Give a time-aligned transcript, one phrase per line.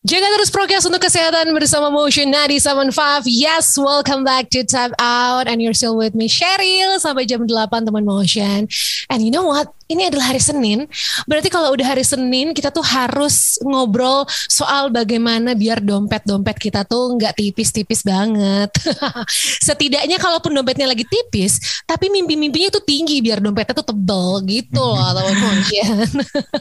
[0.00, 3.28] Jaga terus prokes untuk kesehatan bersama Motion 975.
[3.28, 7.84] Yes, welcome back to Tap Out and you're still with me Cheryl sampai jam 8
[7.84, 8.64] teman Motion.
[9.12, 9.76] And you know what?
[9.90, 10.86] Ini adalah hari Senin.
[11.26, 17.18] Berarti kalau udah hari Senin kita tuh harus ngobrol soal bagaimana biar dompet-dompet kita tuh
[17.18, 18.70] nggak tipis-tipis banget.
[19.66, 25.10] Setidaknya kalaupun dompetnya lagi tipis, tapi mimpi-mimpinya tuh tinggi biar dompetnya tuh tebel gitu loh
[25.10, 26.08] teman Motion.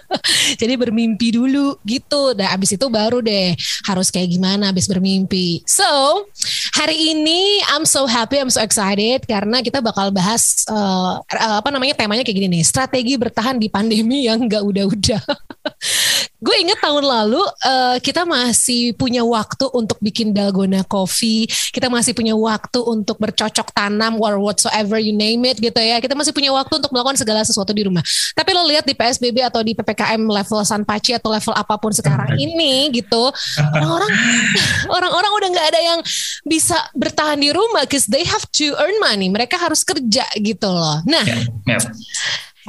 [0.62, 2.34] Jadi bermimpi dulu gitu.
[2.34, 3.54] Dan abis itu baru deh
[3.86, 5.62] harus kayak gimana habis bermimpi.
[5.70, 6.26] So
[6.74, 11.98] hari ini I'm so happy, I'm so excited karena kita bakal bahas uh, apa namanya
[11.98, 15.22] temanya kayak gini nih strategi bertahan di pandemi yang nggak udah-udah.
[16.40, 21.44] gue inget tahun lalu uh, kita masih punya waktu untuk bikin dalgona coffee,
[21.76, 26.00] kita masih punya waktu untuk bercocok tanam or whatsoever you name it gitu ya.
[26.00, 28.00] Kita masih punya waktu untuk melakukan segala sesuatu di rumah.
[28.32, 32.40] Tapi lo lihat di PSBB atau di PPKM level Sanpaci atau level apa pun sekarang
[32.40, 33.32] ini gitu,
[33.76, 34.12] orang-orang
[34.96, 36.00] orang-orang udah nggak ada yang
[36.48, 39.28] bisa bertahan di rumah because they have to earn money.
[39.28, 41.04] Mereka harus kerja gitu loh.
[41.04, 41.84] Nah, yeah, yeah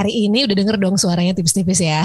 [0.00, 2.00] hari ini udah denger dong suaranya tipis-tipis ya.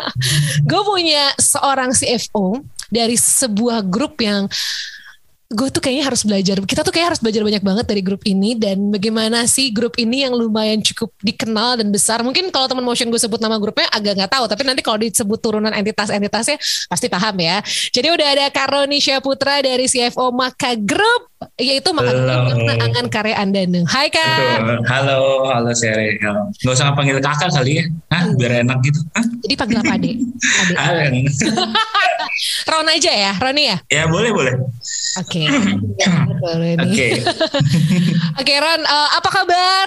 [0.68, 2.58] gue punya seorang CFO
[2.90, 4.50] dari sebuah grup yang
[5.50, 8.54] gue tuh kayaknya harus belajar kita tuh kayak harus belajar banyak banget dari grup ini
[8.54, 12.22] dan bagaimana sih grup ini yang lumayan cukup dikenal dan besar.
[12.22, 15.42] Mungkin kalau teman motion gue sebut nama grupnya agak nggak tahu tapi nanti kalau disebut
[15.42, 16.54] turunan entitas-entitasnya
[16.86, 17.58] pasti paham ya.
[17.66, 23.34] Jadi udah ada Karoni Putra dari CFO Maka Group yaitu Maka Group karena angan karya
[23.42, 23.82] anda nih.
[23.90, 24.86] Hai kak.
[24.86, 26.14] Halo halo Seri.
[26.62, 27.84] Nggak usah panggil kakak kali ya.
[28.14, 29.02] Hah, biar enak gitu.
[29.18, 29.26] Hah?
[29.50, 30.14] jadi panggil apa adek
[32.70, 33.76] Ron aja ya Roni ya?
[33.90, 34.54] Ya boleh boleh
[35.18, 35.42] oke
[36.40, 37.08] Oke.
[38.40, 39.86] Oke Ron, uh, apa kabar?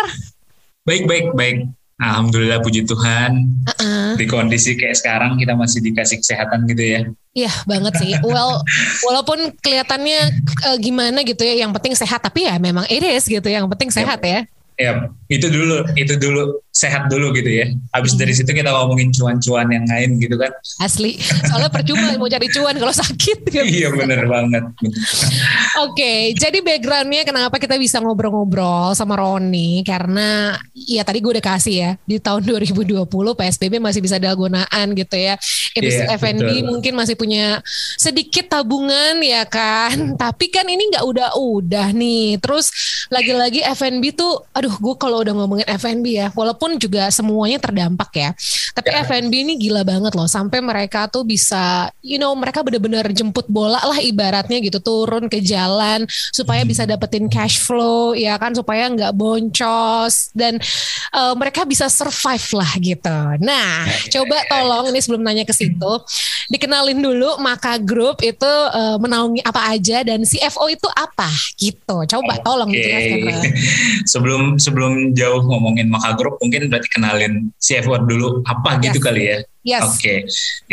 [0.86, 1.58] Baik baik baik.
[2.02, 3.48] Alhamdulillah puji Tuhan.
[3.64, 4.20] Uh-uh.
[4.20, 7.02] Di kondisi kayak sekarang kita masih dikasih kesehatan gitu ya.
[7.34, 8.12] Iya banget sih.
[8.22, 8.62] Well,
[9.08, 10.22] walaupun kelihatannya
[10.68, 12.22] uh, gimana gitu ya, yang penting sehat.
[12.22, 13.48] Tapi ya memang it is gitu.
[13.48, 14.44] Yang penting sehat ya.
[14.74, 17.70] Ya, itu dulu, itu dulu sehat dulu gitu ya.
[17.94, 20.50] Habis dari situ kita ngomongin cuan-cuan yang lain gitu kan.
[20.82, 21.22] Asli.
[21.22, 23.46] Soalnya percuma mau cari cuan kalau sakit.
[23.46, 23.62] Gitu.
[23.78, 24.66] iya bener banget.
[24.82, 31.46] Oke, okay, jadi backgroundnya kenapa kita bisa ngobrol-ngobrol sama Roni karena ya tadi gue udah
[31.46, 35.38] kasih ya di tahun 2020 PSBB masih bisa dalgonaan gitu ya.
[35.78, 37.62] Industri yeah, F&B mungkin masih punya
[38.02, 40.18] sedikit tabungan ya kan.
[40.18, 42.42] Tapi kan ini nggak udah-udah nih.
[42.42, 42.74] Terus
[43.14, 48.32] lagi-lagi F&B tuh aduh gue kalau udah ngomongin F&B ya walaupun juga semuanya terdampak ya
[48.72, 49.04] tapi ya.
[49.04, 53.84] F&B ini gila banget loh sampai mereka tuh bisa you know mereka bener-bener jemput bola
[53.84, 59.12] lah ibaratnya gitu turun ke jalan supaya bisa dapetin cash flow ya kan supaya nggak
[59.12, 60.56] boncos dan
[61.12, 63.84] uh, mereka bisa survive lah gitu nah
[64.16, 65.92] coba tolong ini sebelum nanya ke situ
[66.48, 71.28] dikenalin dulu maka grup itu uh, menaungi apa aja dan CFO itu apa
[71.60, 72.80] gitu coba tolong okay.
[72.80, 73.44] dijelaskan
[74.14, 78.94] sebelum sebelum jauh ngomongin Maka Group mungkin berarti kenalin CFO dulu apa gitu yes.
[78.94, 79.38] gitu kali ya.
[79.64, 79.82] Yes.
[79.86, 79.98] Oke.
[79.98, 80.18] Okay.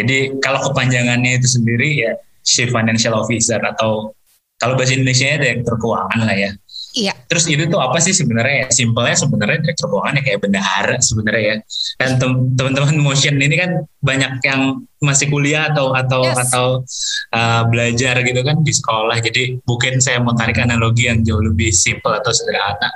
[0.00, 4.14] Jadi kalau kepanjangannya itu sendiri ya Chief Financial Officer atau
[4.60, 6.50] kalau bahasa Indonesia direktur keuangan lah ya.
[6.90, 7.14] Iya.
[7.30, 8.66] Terus itu tuh apa sih sebenarnya?
[8.74, 11.56] Simpelnya sebenarnya direktur keuangan ya kayak bendahara sebenarnya ya.
[12.02, 12.10] Dan
[12.58, 13.70] teman-teman motion ini kan
[14.02, 16.36] banyak yang masih kuliah atau atau yes.
[16.50, 16.66] atau
[17.30, 19.16] uh, belajar gitu kan di sekolah.
[19.22, 22.90] Jadi mungkin saya mau tarik analogi yang jauh lebih simpel atau sederhana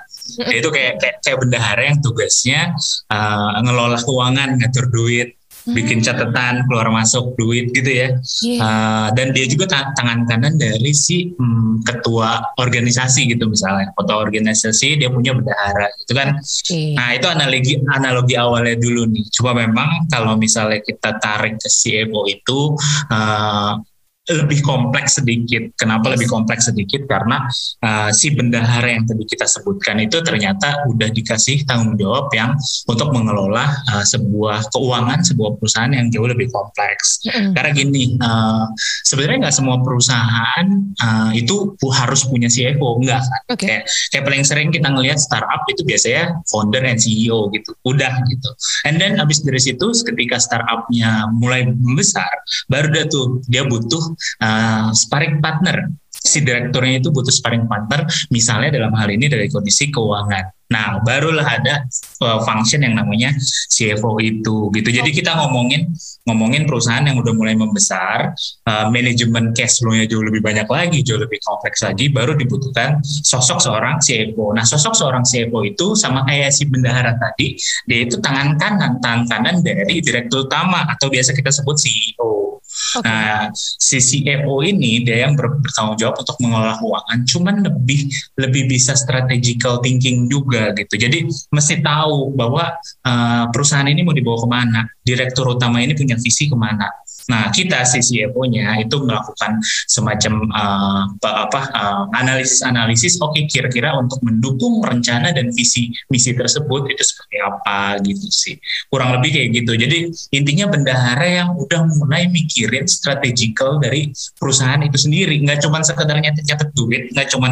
[0.49, 2.73] itu kayak, kayak kayak bendahara yang tugasnya
[3.13, 5.37] uh, ngelola keuangan, ngatur duit,
[5.73, 6.07] bikin hmm.
[6.07, 8.09] catatan keluar masuk duit gitu ya.
[8.45, 8.61] Yeah.
[8.61, 13.89] Uh, dan dia juga tangan kanan dari si um, ketua organisasi gitu misalnya.
[13.97, 16.37] Ketua organisasi dia punya bendahara gitu kan.
[16.45, 16.93] Okay.
[16.93, 19.25] Nah itu analogi analogi awalnya dulu nih.
[19.33, 22.77] Coba memang kalau misalnya kita tarik ke CFO itu
[23.09, 23.81] uh,
[24.25, 25.77] lebih kompleks sedikit.
[25.77, 27.05] Kenapa lebih kompleks sedikit?
[27.05, 27.45] Karena
[27.85, 32.57] uh, si bendahara yang tadi kita sebutkan itu ternyata udah dikasih tanggung jawab yang
[32.89, 37.21] untuk mengelola uh, sebuah keuangan sebuah perusahaan yang jauh lebih kompleks.
[37.29, 37.53] Mm.
[37.53, 38.65] Karena gini, uh,
[39.05, 40.67] sebenarnya nggak semua perusahaan
[41.05, 43.43] uh, itu harus punya CFO, enggak kan?
[43.53, 43.67] Okay.
[43.69, 48.51] Kayak, kayak paling sering kita ngelihat startup itu biasanya founder and CEO gitu, udah gitu.
[48.89, 52.33] And then abis dari situ, ketika startupnya mulai membesar,
[52.73, 55.91] baru dia tuh dia butuh uh, sparring partner.
[56.15, 60.65] Si direkturnya itu butuh sparring partner, misalnya dalam hal ini dari kondisi keuangan.
[60.73, 61.85] Nah, barulah ada
[62.25, 63.31] uh, function yang namanya
[63.69, 64.89] CFO itu gitu.
[64.89, 65.93] Jadi kita ngomongin
[66.25, 68.33] ngomongin perusahaan yang udah mulai membesar,
[68.65, 73.61] uh, manajemen cash flow-nya jauh lebih banyak lagi, jauh lebih kompleks lagi, baru dibutuhkan sosok
[73.61, 74.57] seorang CFO.
[74.57, 79.29] Nah, sosok seorang CFO itu sama kayak si bendahara tadi, dia itu tangan kanan, tangan
[79.29, 83.07] kanan dari direktur utama atau biasa kita sebut CEO Okay.
[83.07, 88.99] Nah, si CEO ini dia yang bertanggung jawab untuk mengelola keuangan, cuman lebih lebih bisa
[88.99, 90.99] strategical thinking juga gitu.
[90.99, 92.75] Jadi mesti tahu bahwa
[93.07, 96.89] uh, perusahaan ini mau dibawa ke mana, direktur utama ini punya visi ke mana
[97.25, 99.57] Nah, kita si CFO-nya itu melakukan
[99.89, 106.93] semacam uh, apa uh, analisis-analisis oke okay, kira-kira untuk mendukung rencana dan visi misi tersebut
[106.93, 108.55] itu seperti apa gitu sih.
[108.93, 109.73] Kurang lebih kayak gitu.
[109.73, 109.99] Jadi
[110.37, 116.77] intinya bendahara yang udah mulai mikirin strategical dari perusahaan itu sendiri, nggak cuma sekedar nyatet-nyatet
[116.77, 117.49] duit, nggak cuma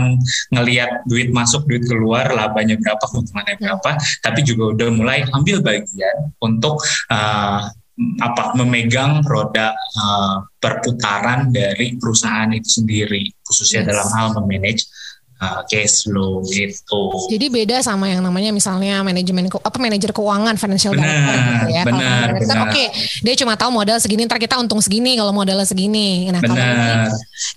[0.52, 3.90] ngelihat duit masuk, duit keluar, labanya berapa, keuntungannya berapa,
[4.20, 6.76] tapi juga udah mulai ambil bagian untuk
[7.08, 7.41] uh,
[8.24, 13.88] apa memegang roda uh, perputaran dari perusahaan itu sendiri khususnya yes.
[13.92, 14.88] dalam hal memanage
[15.42, 17.10] uh, cash flow gitu.
[17.26, 21.82] Jadi beda sama yang namanya misalnya manajemen apa manajer keuangan financial benar, gitu ya.
[21.82, 22.58] Benar, kalau benar.
[22.62, 22.86] oke, okay,
[23.26, 26.30] dia cuma tahu modal segini ntar kita untung segini kalau modalnya segini.
[26.30, 26.54] Nah, benar.
[26.54, 26.94] kalau ini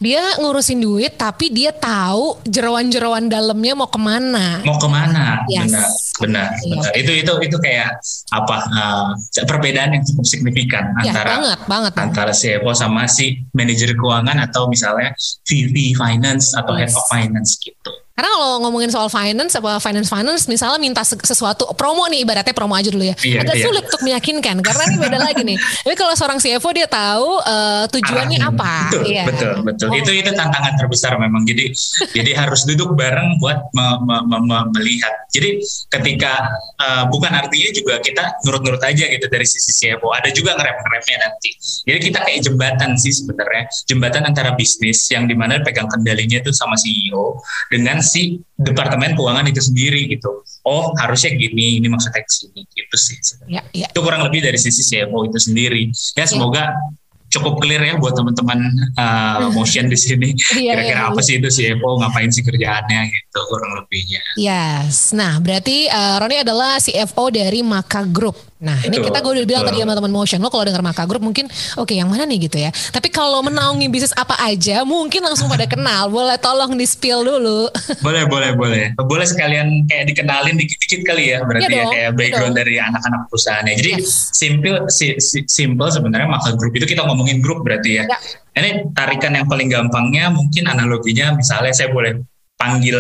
[0.02, 4.66] dia ngurusin duit tapi dia tahu jeroan-jeroan dalamnya mau ke mana.
[4.66, 5.46] Mau ke mana?
[5.46, 5.70] Yes.
[5.70, 5.88] Benar,
[6.20, 6.74] benar, iya.
[6.74, 6.92] benar.
[6.98, 7.90] Itu itu itu kayak
[8.34, 9.10] apa uh,
[9.46, 14.66] perbedaan yang cukup signifikan ya, antara banget, banget, antara CFO sama si manajer keuangan atau
[14.66, 15.14] misalnya
[15.46, 16.80] VP finance atau yes.
[16.82, 17.75] head of finance gitu.
[17.84, 22.56] temps Karena kalau ngomongin soal finance apa finance finance misalnya minta sesuatu promo nih ibaratnya
[22.56, 23.16] promo aja dulu ya.
[23.20, 23.64] Iya, Agak iya.
[23.68, 25.60] sulit untuk meyakinkan karena ini beda lagi nih.
[25.84, 28.56] Tapi kalau seorang CFO dia tahu uh, tujuannya Arahnya.
[28.56, 28.76] apa.
[28.88, 29.24] Betul, iya.
[29.28, 29.88] betul, betul.
[29.92, 30.00] Oh.
[30.00, 31.44] Itu itu tantangan terbesar memang.
[31.44, 31.76] Jadi
[32.16, 35.12] jadi harus duduk bareng buat me, me, me, me, melihat.
[35.36, 35.60] Jadi
[35.92, 40.16] ketika uh, bukan artinya juga kita nurut-nurut aja gitu dari sisi CFO.
[40.16, 41.52] Ada juga ngerem-ngeremnya nanti.
[41.84, 43.68] Jadi kita kayak jembatan sih sebenarnya.
[43.92, 49.50] Jembatan antara bisnis yang di mana pegang kendalinya itu sama CEO dengan si departemen keuangan
[49.50, 50.46] itu sendiri gitu.
[50.64, 53.18] Oh harusnya gini, ini maksudnya sini gitu sih.
[53.50, 53.90] Ya, ya.
[53.90, 55.90] Itu kurang lebih dari sisi CFO itu sendiri.
[56.16, 57.04] Ya semoga ya
[57.36, 58.60] cukup clear ya buat teman-teman
[58.96, 60.32] uh, motion di sini.
[60.56, 61.28] Iya, Kira-kira iya, apa iya.
[61.28, 64.22] sih itu CFO, ngapain sih kerjaannya gitu kurang lebihnya.
[64.40, 65.12] Yes.
[65.12, 68.40] Nah, berarti uh, Roni adalah CFO dari Maka Group.
[68.56, 71.28] Nah, ini kita gue udah bilang tadi sama teman motion lo kalau dengar Maka Group
[71.28, 72.72] mungkin oke okay, yang mana nih gitu ya.
[72.72, 76.08] Tapi kalau menaungi bisnis apa aja mungkin langsung pada kenal.
[76.08, 77.68] Boleh tolong di spill dulu.
[78.06, 78.86] boleh, boleh, boleh.
[78.96, 83.22] Boleh sekalian kayak dikenalin dikit-dikit kali ya berarti ya, ya kayak background ya dari anak-anak
[83.28, 83.74] perusahaannya.
[83.76, 84.32] Jadi yes.
[84.32, 88.04] simple si, si, simple sebenarnya Maka Group itu kita ngomongin grup berarti ya.
[88.08, 88.18] ya.
[88.56, 92.24] Ini tarikan yang paling gampangnya mungkin analoginya misalnya saya boleh
[92.56, 92.98] panggil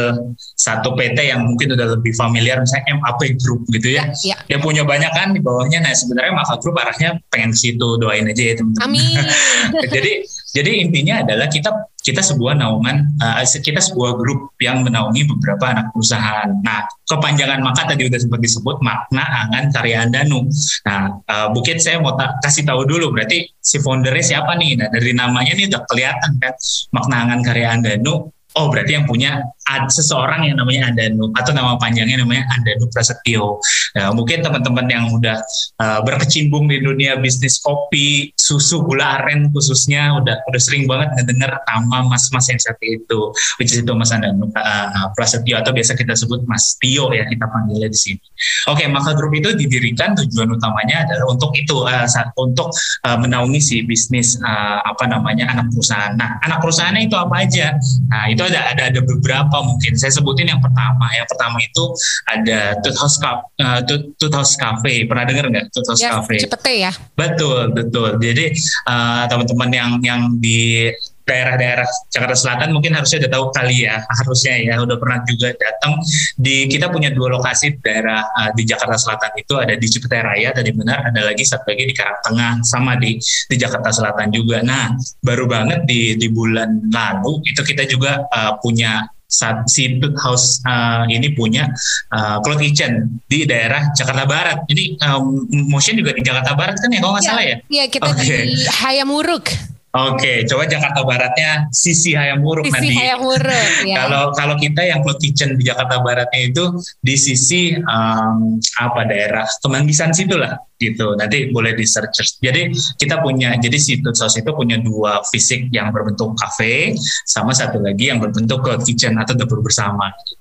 [0.59, 4.11] satu PT yang mungkin udah lebih familiar misalnya MAP Group gitu ya.
[4.21, 4.37] ya, ya.
[4.51, 5.79] Dia punya banyak kan di bawahnya.
[5.79, 8.85] Nah sebenarnya Maka Group arahnya pengen ke situ doain aja ya teman-teman.
[8.85, 9.23] Amin.
[9.95, 10.11] jadi
[10.55, 11.67] jadi intinya adalah kita
[11.99, 16.47] kita sebuah naungan uh, kita sebuah grup yang menaungi beberapa anak perusahaan.
[16.63, 20.47] Nah kepanjangan maka tadi udah sempat disebut makna angan karya Andanu.
[20.87, 24.79] Nah uh, Bukit saya mau ta kasih tahu dulu berarti si foundernya siapa nih?
[24.79, 26.53] Nah dari namanya ini udah kelihatan kan
[26.93, 31.79] makna angan karya Andanu oh berarti yang punya ad, seseorang yang namanya Andanu atau nama
[31.79, 33.59] panjangnya namanya Andanu Prasetyo.
[33.95, 35.39] Nah, mungkin teman-teman yang udah
[35.79, 41.57] uh, berkecimpung di dunia bisnis kopi, susu, gula aren khususnya udah udah sering banget ngedengar
[41.65, 43.19] nama mas-mas yang satu itu,
[43.57, 47.45] which is itu Mas Andanu uh, Prasetyo atau biasa kita sebut Mas Tio ya kita
[47.45, 48.23] panggilnya di sini.
[48.71, 52.07] Oke, okay, maka grup itu didirikan tujuan utamanya adalah untuk itu uh,
[52.39, 52.73] untuk
[53.05, 56.17] uh, menaungi si bisnis uh, apa namanya anak perusahaan.
[56.17, 57.77] Nah, anak perusahaannya itu apa aja?
[58.09, 59.97] Nah, itu ada ada ada beberapa mungkin.
[59.97, 61.09] Saya sebutin yang pertama.
[61.13, 61.83] Yang pertama itu
[62.29, 65.05] ada Tooth House, uh, Tooth House Cafe.
[65.09, 66.41] Pernah dengar nggak Tooth House ya, Cafe?
[66.41, 66.91] Cepete ya.
[67.17, 68.21] Betul, betul.
[68.21, 68.53] Jadi
[68.87, 70.91] uh, teman-teman yang yang di
[71.25, 75.97] daerah-daerah Jakarta Selatan mungkin harusnya udah tahu kali ya harusnya ya udah pernah juga datang
[76.37, 80.53] di kita punya dua lokasi daerah uh, di Jakarta Selatan itu ada di Cipete Raya
[80.53, 84.93] tadi benar ada lagi satu lagi di Karangtengah sama di di Jakarta Selatan juga nah
[85.25, 91.03] baru banget di di bulan lalu itu kita juga uh, punya saat si House uh,
[91.09, 91.67] ini punya
[92.13, 94.63] uh, cloud kitchen di daerah Jakarta Barat.
[94.69, 97.57] Ini um, motion juga di Jakarta Barat kan ya kalau nggak ya, salah ya?
[97.67, 98.23] Iya kita okay.
[98.23, 99.74] di Hayamuruk.
[99.95, 102.95] Oke, coba Jakarta Baratnya sisi Hayamuruk sisi nanti.
[102.99, 103.67] Hayamuruk.
[103.85, 104.01] Ya.
[104.01, 109.45] Kalau kalau kita yang cloud kitchen di Jakarta Baratnya itu di sisi um, apa daerah
[109.61, 111.15] Kemanggisan situ lah gitu.
[111.15, 112.39] Nanti boleh di search.
[112.39, 116.95] Jadi kita punya jadi situs sos itu punya dua fisik yang berbentuk kafe
[117.27, 120.11] sama satu lagi yang berbentuk cloud kitchen atau dapur bersama.
[120.23, 120.35] Gitu.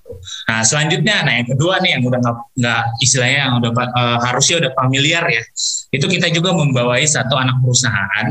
[0.49, 2.21] Nah selanjutnya, nah yang kedua nih yang udah
[2.55, 5.43] nggak istilahnya yang udah uh, harusnya udah familiar ya,
[5.91, 8.27] itu kita juga membawai satu anak perusahaan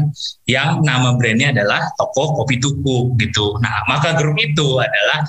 [0.46, 3.58] yang nama brandnya adalah toko kopi tuku gitu.
[3.60, 5.26] Nah maka grup itu adalah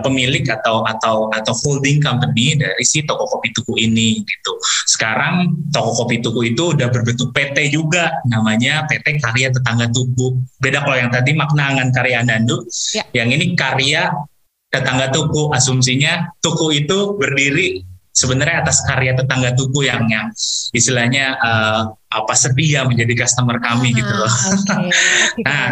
[0.00, 4.52] pemilik atau atau atau holding company dari si toko kopi tuku ini gitu.
[4.88, 10.36] Sekarang toko kopi tuku itu udah berbentuk PT juga namanya PT Karya Tetangga Tuku.
[10.60, 12.60] Beda kalau yang tadi makna angan karya Andandu,
[12.92, 13.08] ya.
[13.16, 14.12] yang ini karya
[14.68, 15.48] tetangga tuku.
[15.56, 17.80] Asumsinya tuku itu berdiri
[18.14, 20.28] sebenarnya atas karya tetangga tuku yang yang
[20.70, 21.82] istilahnya uh,
[22.12, 24.30] apa setia menjadi customer kami ah, gitu loh.
[24.30, 25.42] Okay.
[25.48, 25.66] nah,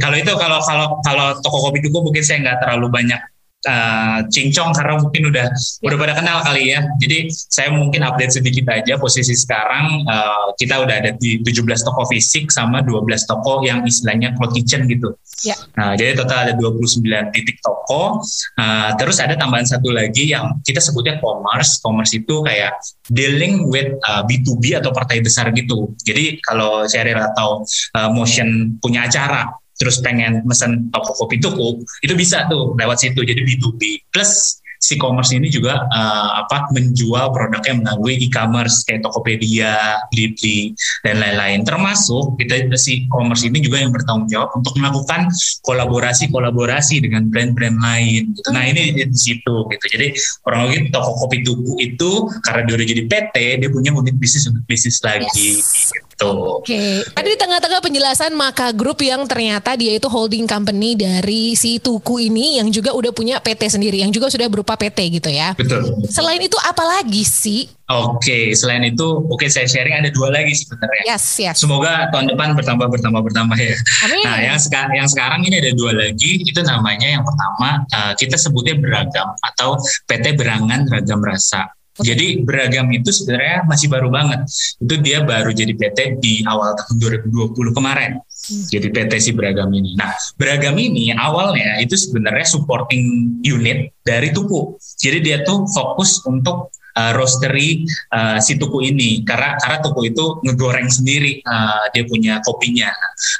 [0.00, 3.20] kalau itu kalau kalau kalau toko kopi tuku mungkin saya nggak terlalu banyak
[3.66, 5.86] uh, cincong karena mungkin udah ya.
[5.86, 6.86] udah pada kenal kali ya.
[7.00, 12.06] Jadi saya mungkin update sedikit aja posisi sekarang uh, kita udah ada di 17 toko
[12.06, 15.16] fisik sama 12 toko yang istilahnya cloud kitchen gitu.
[15.42, 15.54] Ya.
[15.78, 17.02] Nah, jadi total ada 29
[17.34, 18.22] titik toko.
[18.58, 21.82] Uh, terus ada tambahan satu lagi yang kita sebutnya commerce.
[21.82, 22.74] Commerce itu kayak
[23.10, 25.94] dealing with uh, B2B atau partai besar gitu.
[26.02, 27.62] Jadi kalau Cheryl atau
[27.94, 33.22] uh, Motion punya acara terus pengen mesen toko kopi tuku itu bisa tuh lewat situ.
[33.22, 40.02] Jadi B2B plus si commerce ini juga uh, apa menjual produknya melalui e-commerce kayak Tokopedia,
[40.10, 41.66] Blibli dan lain-lain.
[41.66, 45.28] Termasuk kita si commerce ini juga yang bertanggung jawab untuk melakukan
[45.66, 48.32] kolaborasi-kolaborasi dengan brand-brand lain.
[48.34, 48.48] Gitu.
[48.54, 49.84] Nah ini di situ gitu.
[49.90, 50.14] Jadi
[50.46, 52.10] orang lagi toko kopi tuku itu
[52.46, 55.58] karena dia udah jadi PT, dia punya unit bisnis unit bisnis lagi.
[55.58, 55.90] Yes.
[56.18, 56.30] Gitu.
[56.34, 56.74] Oke.
[56.74, 56.92] Okay.
[57.14, 62.26] Tadi di tengah-tengah penjelasan Maka Group yang ternyata dia itu holding company dari si Tuku
[62.26, 65.56] ini yang juga udah punya PT sendiri, yang juga sudah berupa berupa PT gitu ya.
[65.56, 65.96] Betul.
[66.12, 67.72] Selain itu apa lagi sih?
[67.88, 71.08] Oke, okay, selain itu, oke okay, saya sharing ada dua lagi sebenarnya.
[71.08, 71.56] Yes, yes.
[71.56, 73.72] Semoga tahun depan bertambah bertambah bertambah ya.
[74.04, 74.24] Amin.
[74.28, 76.44] Nah, yang sekarang yang sekarang ini ada dua lagi.
[76.44, 81.77] Itu namanya yang pertama uh, kita sebutnya beragam atau PT Berangan Ragam Rasa.
[81.98, 84.46] Jadi beragam itu sebenarnya masih baru banget.
[84.78, 88.22] Itu dia baru jadi PT di awal tahun 2020 kemarin.
[88.22, 88.64] Hmm.
[88.70, 89.98] Jadi PT si beragam ini.
[89.98, 94.78] Nah, beragam ini awalnya itu sebenarnya supporting unit dari Tuku.
[94.78, 100.24] Jadi dia tuh fokus untuk uh, roastery uh, si Tuku ini karena karena Tuku itu
[100.46, 102.90] ngegoreng sendiri uh, dia punya kopinya.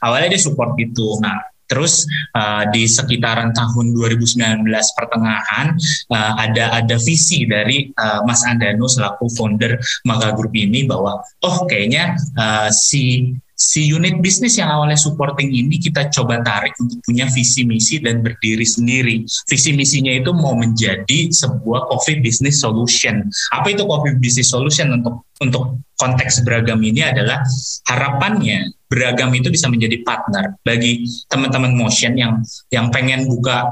[0.03, 1.19] Awalnya dia support itu.
[1.23, 4.65] Nah, Terus uh, di sekitaran tahun 2019
[4.97, 5.77] pertengahan
[6.09, 9.77] uh, ada ada visi dari uh, Mas Andano selaku founder
[10.09, 15.83] Maga Group ini bahwa oh kayaknya uh, si si unit bisnis yang awalnya supporting ini
[15.83, 19.27] kita coba tarik untuk punya visi misi dan berdiri sendiri.
[19.51, 23.27] Visi misinya itu mau menjadi sebuah coffee business solution.
[23.51, 27.43] Apa itu coffee business solution untuk untuk konteks beragam ini adalah
[27.91, 32.41] harapannya beragam itu bisa menjadi partner bagi teman-teman motion yang
[32.73, 33.69] yang pengen buka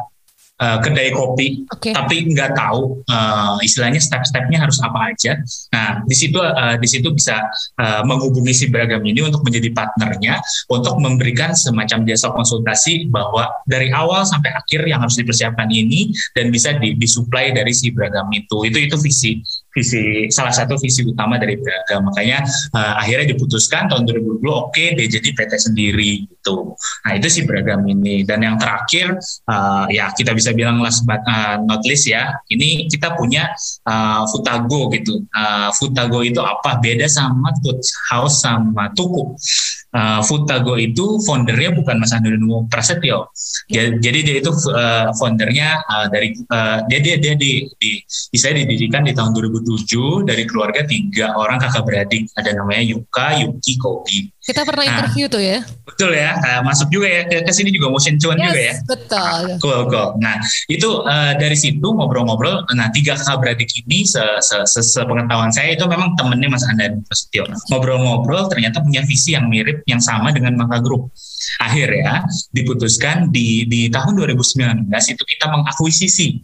[0.60, 1.92] uh, kedai kopi, okay.
[1.92, 5.38] tapi nggak tahu uh, istilahnya step-stepnya harus apa aja.
[5.72, 7.44] Nah, di situ uh, di situ bisa
[7.80, 10.40] uh, menghubungi si beragam ini untuk menjadi partnernya,
[10.72, 16.48] untuk memberikan semacam jasa konsultasi bahwa dari awal sampai akhir yang harus dipersiapkan ini dan
[16.48, 18.64] bisa disuplai dari si beragam itu.
[18.66, 19.40] Itu itu visi
[19.76, 22.08] visi salah satu visi utama dari beragam.
[22.08, 22.40] Makanya
[22.72, 26.72] uh, akhirnya diputuskan tahun 2020 oke okay, dia jadi PT sendiri gitu.
[27.04, 28.24] Nah itu sih beragam ini.
[28.24, 29.20] Dan yang terakhir
[29.52, 33.52] uh, ya kita bisa bilang last but uh, not least ya ini kita punya
[33.84, 35.20] uh, Futago gitu.
[35.36, 36.80] Uh, Futago itu apa?
[36.80, 37.52] Beda sama
[38.08, 39.36] House sama Tuku
[39.96, 43.32] uh, Futago itu foundernya bukan Mas Andrino Prasetyo
[43.72, 48.58] jadi dia itu uh, foundernya uh, dari uh, dia dia dia di, di, di saya
[48.60, 52.28] didirikan di tahun 2000 tujuh dari keluarga tiga orang kakak beradik.
[52.34, 54.18] Ada namanya Yuka, Yuki, Kobi.
[54.46, 55.58] Kita pernah nah, interview tuh ya.
[55.82, 56.38] Betul ya.
[56.38, 58.74] Nah, masuk juga ya ke, sini juga motion cuan yes, juga ya.
[58.86, 59.18] Betul.
[59.18, 60.08] Ah, cool, cool.
[60.22, 60.38] Nah,
[60.70, 62.62] itu uh, dari situ ngobrol-ngobrol.
[62.78, 66.62] Nah, tiga kakak beradik ini se, se, se, se pengetahuan saya itu memang temennya Mas
[66.62, 67.42] Andan Prasetyo.
[67.74, 71.10] Ngobrol-ngobrol ternyata punya visi yang mirip yang sama dengan Maka Group.
[71.58, 72.22] Akhirnya
[72.54, 76.38] diputuskan di di tahun 2019 itu kita mengakuisisi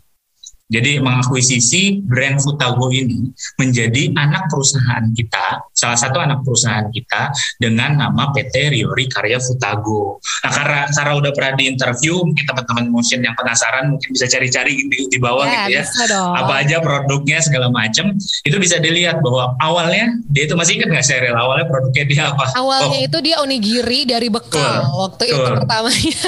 [0.72, 3.28] jadi mengakuisisi brand Futago ini
[3.60, 7.28] menjadi anak perusahaan kita, salah satu anak perusahaan kita
[7.60, 10.16] dengan nama PT Riori Karya Futago.
[10.48, 14.88] Nah karena karena udah pernah di interview, mungkin teman-teman motion yang penasaran mungkin bisa cari-cari
[14.88, 19.52] di, di bawah ya, gitu ya, apa aja produknya segala macam, itu bisa dilihat bahwa
[19.60, 22.48] awalnya dia itu masih ingat nggak serial awalnya produknya dia apa?
[22.56, 23.08] Awalnya oh.
[23.12, 25.04] itu dia onigiri dari bekal cool.
[25.04, 25.36] waktu cool.
[25.36, 26.20] itu pertamanya.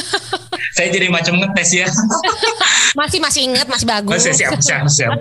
[0.74, 1.88] Saya jadi macam ngetes ya.
[3.00, 4.10] masih masih ingat, masih bagus.
[4.10, 5.14] Masih siap siap siap.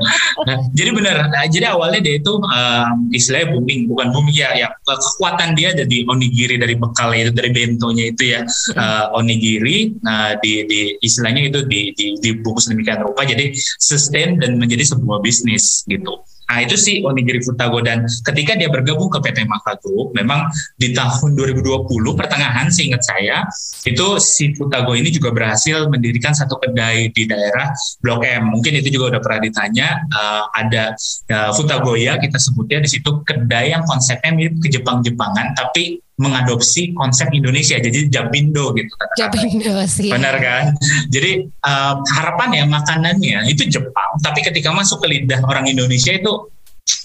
[0.47, 1.15] Nah, jadi benar.
[1.29, 6.05] Nah, jadi awalnya dia itu uh, istilahnya booming, bukan booming ya, ya kekuatan dia jadi
[6.09, 8.41] onigiri dari bekal itu dari bentonya itu ya
[8.75, 9.95] uh, onigiri.
[10.01, 15.21] Nah di, di istilahnya itu di, di, dibungkus demikian rupa jadi sustain dan menjadi sebuah
[15.21, 16.19] bisnis gitu.
[16.53, 20.45] Nah itu sih Onigiri Futago dan ketika dia bergabung ke PT Maka Group, memang
[20.77, 23.41] di tahun 2020 pertengahan seingat saya
[23.89, 27.73] itu si Futago ini juga berhasil mendirikan satu kedai di daerah
[28.05, 28.53] Blok M.
[28.53, 30.93] Mungkin itu juga udah pernah ditanya uh, ada
[31.33, 37.25] uh, Futagoya kita sebutnya di situ kedai yang konsepnya mirip ke Jepang-Jepangan tapi mengadopsi konsep
[37.33, 40.77] Indonesia jadi Japindo gitu Japindo sih benar kan?
[41.09, 46.52] Jadi uh, harapan ya makanannya itu Jepang tapi ketika masuk ke lidah orang Indonesia itu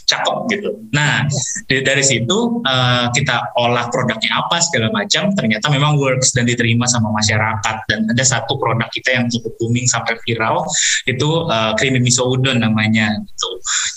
[0.08, 0.70] cakep gitu.
[0.96, 1.28] Nah
[1.68, 6.88] dari, dari situ uh, kita olah produknya apa segala macam ternyata memang works dan diterima
[6.88, 10.64] sama masyarakat dan ada satu produk kita yang cukup booming sampai viral
[11.04, 13.48] itu uh, creamy miso udon namanya gitu.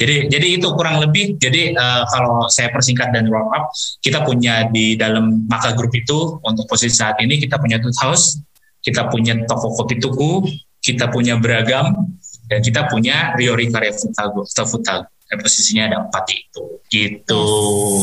[0.04, 3.72] Jadi jadi itu kurang lebih jadi uh, kalau saya persingkat dan wrap up
[4.04, 8.44] kita punya di dalam Maka Group itu untuk posisi saat ini kita punya Tooth House,
[8.84, 10.44] kita punya toko kopi tuku,
[10.84, 12.12] kita punya beragam
[12.52, 14.44] dan kita punya Riori Karya Futago
[15.40, 17.46] posisinya ada empat itu gitu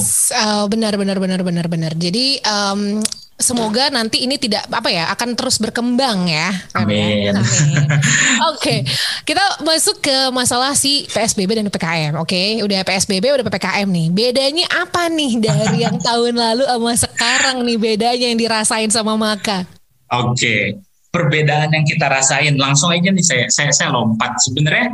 [0.01, 0.33] yes.
[0.33, 3.03] uh, benar benar benar benar benar jadi um,
[3.39, 6.51] semoga nanti ini tidak apa ya akan terus berkembang ya.
[6.75, 7.31] Amin.
[7.31, 7.87] Amin.
[8.51, 8.79] Oke, okay.
[9.23, 12.19] kita masuk ke masalah si PSBB dan PPKM.
[12.19, 12.49] Oke, okay?
[12.67, 14.07] udah PSBB udah PPKM nih.
[14.11, 19.65] Bedanya apa nih dari yang tahun lalu sama sekarang nih bedanya yang dirasain sama Maka?
[20.11, 20.35] Oke.
[20.35, 20.63] Okay.
[21.09, 24.93] Perbedaan yang kita rasain langsung aja nih saya saya, saya lompat sebenarnya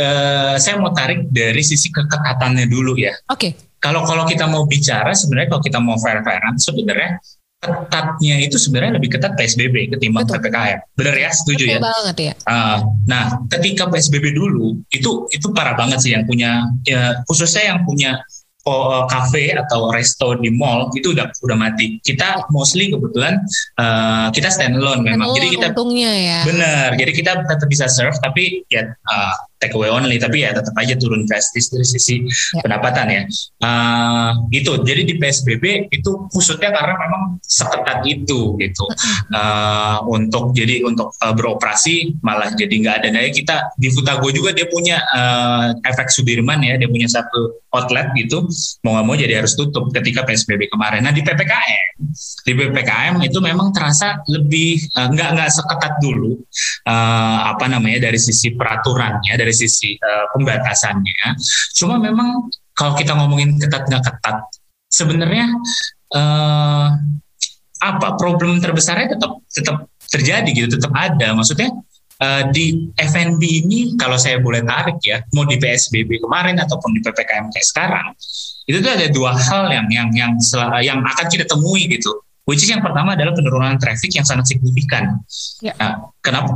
[0.00, 3.16] uh, saya mau tarik dari sisi kekekatannya dulu ya.
[3.32, 3.40] Oke.
[3.40, 3.52] Okay.
[3.76, 7.20] Kalau kalau kita mau bicara sebenarnya kalau kita mau fair-fairan sebenarnya
[7.56, 10.44] ketatnya itu sebenarnya lebih ketat PSBB ketimbang Betul.
[10.44, 10.78] PPKM.
[10.94, 11.30] Benar ya?
[11.32, 11.80] Setuju Betul ya?
[11.80, 12.32] banget ya.
[12.44, 17.80] Uh, nah, ketika PSBB dulu itu itu parah banget sih yang punya ya khususnya yang
[17.82, 18.20] punya
[18.66, 22.02] oh, cafe atau resto di mall itu udah udah mati.
[22.02, 23.40] Kita mostly kebetulan
[23.80, 25.32] uh, kita standalone memang.
[25.32, 26.40] Stand jadi kita untungnya ya.
[26.44, 26.88] Benar.
[26.98, 30.94] Jadi kita tetap bisa serve tapi ya uh, take away only tapi ya tetap aja
[30.96, 32.62] turun drastis dari sisi ya.
[32.64, 33.22] pendapatan ya.
[33.62, 34.80] Uh, gitu.
[34.84, 38.84] Jadi di psbb itu khususnya karena memang seketat itu gitu.
[39.32, 43.08] Uh, untuk jadi untuk uh, beroperasi malah jadi nggak ada.
[43.16, 48.12] Daya kita di Futago juga dia punya uh, efek Sudirman ya dia punya satu outlet
[48.16, 48.44] gitu.
[48.84, 51.04] Mau nggak mau jadi harus tutup ketika psbb kemarin.
[51.04, 51.96] Nah di ppkm
[52.46, 56.38] di ppkm itu memang terasa lebih uh, nggak nggak seketat dulu
[56.88, 61.38] uh, apa namanya dari sisi peraturannya dari sisi uh, pembatasannya.
[61.78, 64.42] Cuma memang kalau kita ngomongin ketat nggak ketat,
[64.90, 65.46] sebenarnya
[66.18, 66.90] uh,
[67.78, 69.76] apa problem terbesarnya tetap tetap
[70.10, 71.30] terjadi gitu, tetap ada.
[71.38, 71.70] Maksudnya
[72.18, 77.00] uh, di FNB ini kalau saya boleh tarik ya, mau di PSBB kemarin ataupun di
[77.06, 78.06] PPKM kayak sekarang,
[78.66, 80.32] itu tuh ada dua hal yang yang yang
[80.82, 82.10] yang akan kita temui gitu.
[82.46, 85.18] Which is yang pertama adalah penurunan traffic yang sangat signifikan.
[85.58, 85.74] Ya.
[85.82, 86.54] Nah, kenapa?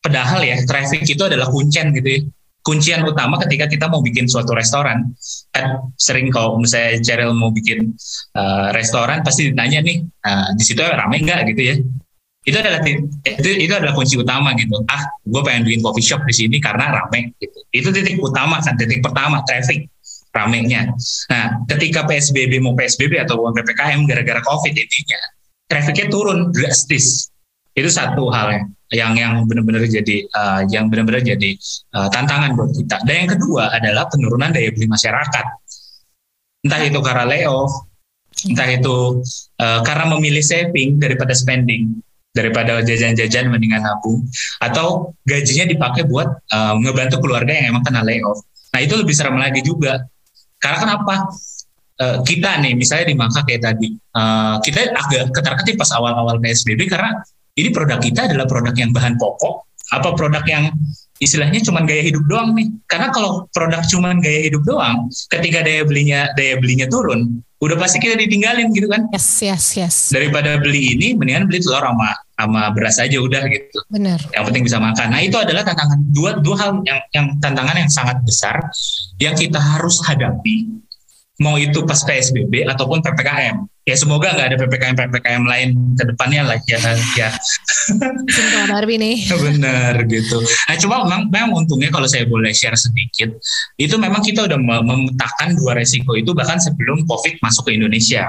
[0.00, 2.20] Padahal ya traffic itu adalah kuncian gitu ya.
[2.60, 5.16] Kuncian utama ketika kita mau bikin suatu restoran.
[5.52, 7.96] Kan sering kalau misalnya Cheryl mau bikin
[8.36, 11.74] uh, restoran pasti ditanya nih, uh, di situ ramai nggak gitu ya.
[12.40, 14.76] Itu adalah itu, itu adalah kunci utama gitu.
[14.88, 17.60] Ah, gue pengen bikin coffee shop di sini karena ramai gitu.
[17.68, 19.88] Itu titik utama kan, titik pertama traffic
[20.32, 20.88] ramenya.
[21.28, 25.20] Nah, ketika PSBB mau PSBB atau PPKM gara-gara COVID intinya,
[25.68, 27.28] trafficnya turun drastis.
[27.76, 31.50] Itu satu hal yang yang benar-benar jadi uh, yang benar-benar jadi
[31.94, 32.96] uh, tantangan buat kita.
[33.06, 35.46] Dan yang kedua adalah penurunan daya beli masyarakat.
[36.66, 37.70] Entah itu karena layoff,
[38.50, 39.22] entah itu
[39.62, 42.02] uh, karena memilih saving daripada spending,
[42.34, 44.26] daripada jajan-jajan mendingan nabung,
[44.58, 48.42] atau gajinya dipakai buat uh, ngebantu keluarga yang emang kena layoff.
[48.74, 50.02] Nah itu lebih serem lagi juga.
[50.60, 51.16] Karena kenapa?
[52.00, 53.92] Kita nih misalnya di Mangka kayak tadi,
[54.64, 57.20] kita agak ketar-ketir pas awal-awal PSBB karena
[57.58, 60.70] ini produk kita adalah produk yang bahan pokok apa produk yang
[61.18, 62.70] istilahnya cuma gaya hidup doang nih.
[62.86, 68.00] Karena kalau produk cuma gaya hidup doang ketika daya belinya daya belinya turun udah pasti
[68.00, 69.04] kita ditinggalin gitu kan.
[69.12, 69.94] Yes yes yes.
[70.08, 73.78] Daripada beli ini mendingan beli telur sama sama beras aja udah gitu.
[73.92, 75.06] Benar yang penting bisa makan.
[75.12, 78.64] Nah itu adalah tantangan dua dua hal yang yang tantangan yang sangat besar
[79.20, 80.72] yang kita harus hadapi
[81.40, 83.56] mau itu pas PSBB ataupun PPKM.
[83.88, 86.78] Ya semoga nggak ada PPKM PPKM lain ke depannya lah ya.
[87.16, 87.28] ya.
[88.70, 89.16] Barbie nih.
[89.48, 90.38] Benar gitu.
[90.44, 93.32] Nah cuma memang, memang untungnya kalau saya boleh share sedikit,
[93.80, 98.28] itu memang kita udah memetakan dua resiko itu bahkan sebelum COVID masuk ke Indonesia.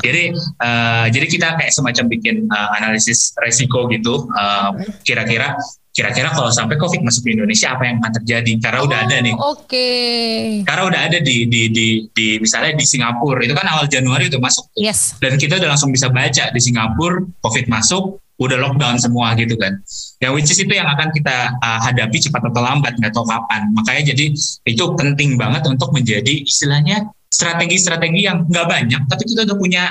[0.00, 4.28] Jadi uh, jadi kita kayak semacam bikin uh, analisis resiko gitu.
[4.32, 5.56] Uh, kira-kira
[5.96, 8.52] kira-kira kalau sampai COVID masuk ke Indonesia apa yang akan terjadi?
[8.60, 9.32] Karena oh, udah ada nih.
[9.32, 9.48] Oke.
[9.64, 10.36] Okay.
[10.68, 14.36] Karena udah ada di, di di di misalnya di Singapura itu kan awal Januari itu
[14.36, 14.68] masuk.
[14.76, 15.16] Yes.
[15.16, 19.80] Dan kita udah langsung bisa baca di Singapura COVID masuk udah lockdown semua gitu kan.
[20.20, 23.72] Yang which is itu yang akan kita uh, hadapi cepat atau lambat nggak tahu kapan.
[23.72, 24.36] Makanya jadi
[24.68, 29.84] itu penting banget untuk menjadi istilahnya strategi-strategi yang nggak banyak tapi kita udah punya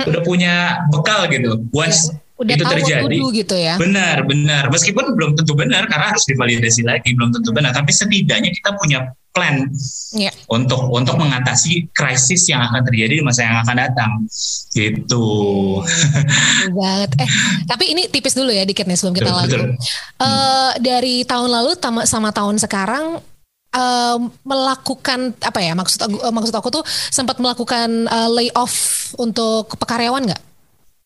[0.00, 1.60] udah punya bekal gitu.
[1.76, 3.16] Once udah itu tahu terjadi.
[3.32, 3.74] gitu ya.
[3.80, 4.68] benar benar.
[4.68, 7.72] Meskipun belum tentu benar karena harus divalidasi lagi belum tentu benar.
[7.72, 9.68] Tapi setidaknya kita punya plan
[10.16, 10.32] yeah.
[10.48, 14.10] untuk untuk mengatasi krisis yang akan terjadi di masa yang akan datang.
[14.72, 15.26] Gitu.
[16.76, 17.10] Banget.
[17.20, 17.30] Eh
[17.64, 19.60] tapi ini tipis dulu ya dikit nih sebelum kita lanjut.
[20.20, 21.72] uh, dari tahun lalu
[22.04, 23.20] sama tahun sekarang
[23.76, 30.32] uh, melakukan apa ya maksud aku, maksud aku tuh sempat melakukan uh, layoff untuk pekaryawan
[30.32, 30.45] nggak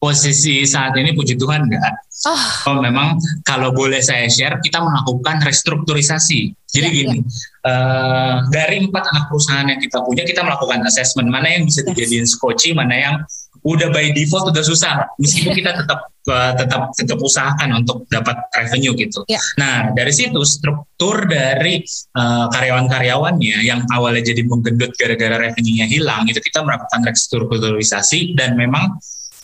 [0.00, 2.08] posisi saat ini puji Tuhan enggak.
[2.20, 2.72] Oh.
[2.72, 6.56] oh memang kalau boleh saya share kita melakukan restrukturisasi.
[6.72, 7.24] Jadi ya, gini, ya.
[7.60, 12.24] Uh, dari empat anak perusahaan yang kita punya kita melakukan assessment mana yang bisa dijadiin
[12.24, 13.14] skoci, mana yang
[13.60, 18.96] udah by default udah susah meskipun kita tetap uh, tetap tetap usahakan untuk dapat revenue
[18.96, 19.20] gitu.
[19.28, 19.40] Ya.
[19.60, 21.84] Nah dari situ struktur dari
[22.16, 28.96] uh, karyawan-karyawannya yang awalnya jadi menggendut gara-gara revenue-nya hilang itu kita melakukan restrukturisasi dan memang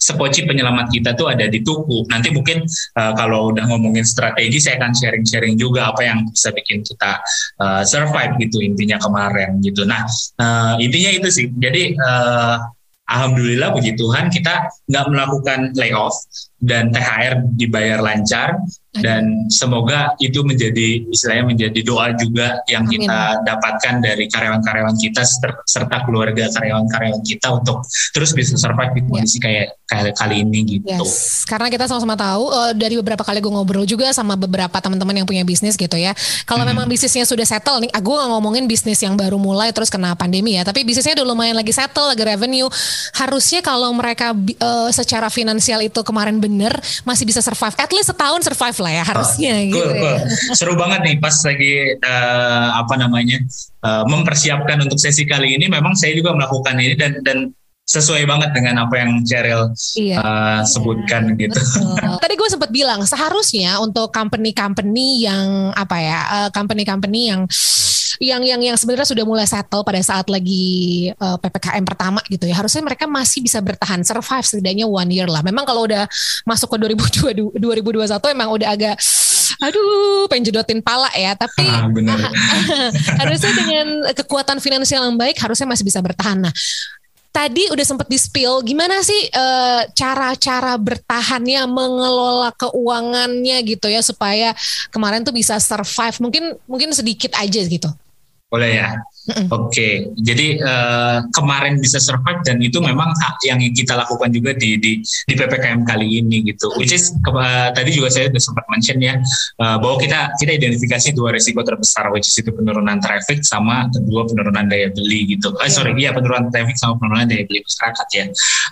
[0.07, 2.07] sepoci penyelamat kita tuh ada di tuku.
[2.07, 2.63] Nanti mungkin
[2.95, 7.19] uh, kalau udah ngomongin strategi, saya akan sharing-sharing juga apa yang bisa bikin kita
[7.59, 9.83] uh, survive gitu intinya kemarin gitu.
[9.83, 10.07] Nah
[10.39, 11.47] uh, intinya itu sih.
[11.51, 12.63] Jadi uh,
[13.07, 16.15] Alhamdulillah puji Tuhan kita nggak melakukan layoff
[16.59, 18.59] dan THR dibayar lancar
[19.03, 23.05] dan semoga itu menjadi istilahnya menjadi doa juga yang Amin.
[23.05, 25.23] kita dapatkan dari karyawan-karyawan kita
[25.67, 29.09] serta keluarga karyawan-karyawan kita untuk terus bisa survive di ya.
[29.09, 29.43] kondisi yeah.
[29.45, 29.67] kayak
[30.19, 30.91] kali ini gitu.
[30.91, 31.47] Yes.
[31.47, 35.27] Karena kita sama-sama tahu uh, dari beberapa kali gue ngobrol juga sama beberapa teman-teman yang
[35.29, 36.11] punya bisnis gitu ya.
[36.43, 36.75] Kalau hmm.
[36.75, 40.59] memang bisnisnya sudah settle nih, aku gak ngomongin bisnis yang baru mulai terus kena pandemi
[40.59, 42.67] ya, tapi bisnisnya udah lumayan lagi settle, lagi revenue.
[43.15, 46.75] Harusnya kalau mereka uh, secara finansial itu kemarin bener
[47.07, 49.79] masih bisa survive, at least setahun survive lah ya harusnya oh, gitu.
[49.79, 50.19] Cool, cool.
[50.57, 53.39] Seru banget nih pas lagi uh, apa namanya
[53.85, 55.69] uh, mempersiapkan untuk sesi kali ini.
[55.69, 57.39] Memang saya juga melakukan ini dan dan
[57.87, 60.19] sesuai banget dengan apa yang Cheryl iya.
[60.19, 61.47] uh, sebutkan iya.
[61.47, 61.61] gitu.
[62.23, 66.19] Tadi gue sempat bilang seharusnya untuk company-company yang apa ya,
[66.51, 67.47] company-company yang
[68.21, 72.57] yang yang yang sebenarnya sudah mulai settle pada saat lagi uh, ppkm pertama gitu ya
[72.57, 76.09] harusnya mereka masih bisa bertahan survive setidaknya one year lah memang kalau udah
[76.49, 78.97] masuk ke 2022 2021 emang udah agak
[79.57, 82.19] aduh pengen jedotin pala ya tapi ah, bener.
[83.25, 86.53] harusnya dengan kekuatan finansial yang baik harusnya masih bisa bertahan nah
[87.35, 94.53] tadi udah sempat di spill gimana sih eh, cara-cara bertahannya mengelola keuangannya gitu ya supaya
[94.91, 97.89] kemarin tuh bisa survive mungkin mungkin sedikit aja gitu
[98.47, 98.95] boleh ya.
[99.27, 99.95] Oke, okay.
[100.23, 105.03] jadi uh, kemarin bisa survive dan itu memang hak yang kita lakukan juga di di,
[105.03, 106.71] di ppkm kali ini gitu.
[106.79, 109.19] Which is uh, tadi juga saya sudah sempat mention ya
[109.59, 114.31] uh, bahwa kita kita identifikasi dua risiko terbesar, which is itu penurunan traffic sama kedua
[114.31, 115.51] penurunan daya beli gitu.
[115.59, 118.25] Eh, sorry, iya penurunan traffic sama penurunan daya beli masyarakat ya.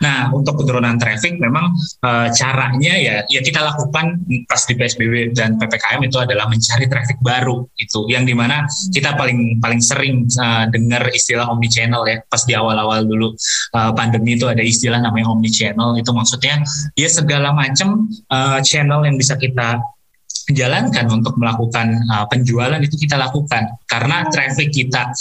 [0.06, 1.74] Nah untuk penurunan traffic memang
[2.06, 7.18] uh, caranya ya ya kita lakukan pas di psbb dan ppkm itu adalah mencari traffic
[7.18, 12.20] baru itu, yang di mana kita paling paling sering uh, dengar istilah omni channel ya
[12.26, 13.32] pas di awal-awal dulu
[13.76, 16.62] uh, pandemi itu ada istilah namanya omni channel itu maksudnya
[16.94, 19.80] ya segala macam uh, channel yang bisa kita
[20.52, 25.12] jalankan untuk melakukan uh, penjualan itu kita lakukan karena traffic kita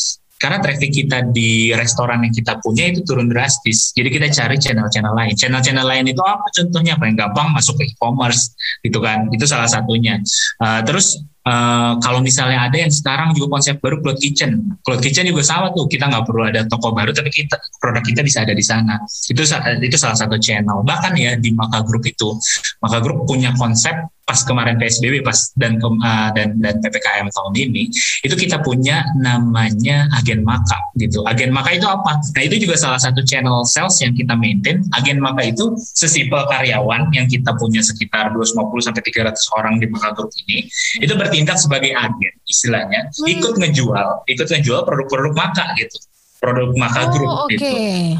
[0.43, 3.95] karena traffic kita di restoran yang kita punya itu turun drastis.
[3.95, 5.39] Jadi kita cari channel-channel lain.
[5.39, 6.99] Channel-channel lain itu apa contohnya?
[6.99, 8.51] Paling gampang masuk ke e-commerce
[8.83, 9.31] gitu kan.
[9.31, 10.19] Itu salah satunya.
[10.59, 15.27] Uh, terus Uh, kalau misalnya ada yang sekarang juga konsep baru cloud kitchen, cloud kitchen
[15.27, 18.55] juga sama tuh kita nggak perlu ada toko baru tapi kita produk kita bisa ada
[18.55, 19.03] di sana.
[19.03, 19.43] Itu
[19.83, 20.87] itu salah satu channel.
[20.87, 22.39] Bahkan ya di Maka Group itu,
[22.79, 23.91] Maka Group punya konsep
[24.23, 27.91] pas kemarin PSBB pas dan uh, dan dan PPKM tahun ini
[28.23, 31.23] itu kita punya namanya agen maka gitu.
[31.27, 32.19] Agen maka itu apa?
[32.33, 34.83] Nah itu juga salah satu channel sales yang kita maintain.
[34.95, 40.15] Agen maka itu sesimpel karyawan yang kita punya sekitar 250 sampai 300 orang di Maka
[40.15, 40.67] Group ini
[40.99, 43.27] itu bertindak sebagai agen istilahnya hmm.
[43.39, 45.97] ikut ngejual ikut ngejual produk-produk maka gitu
[46.43, 47.55] produk maka oh, grup okay.
[47.55, 47.77] gitu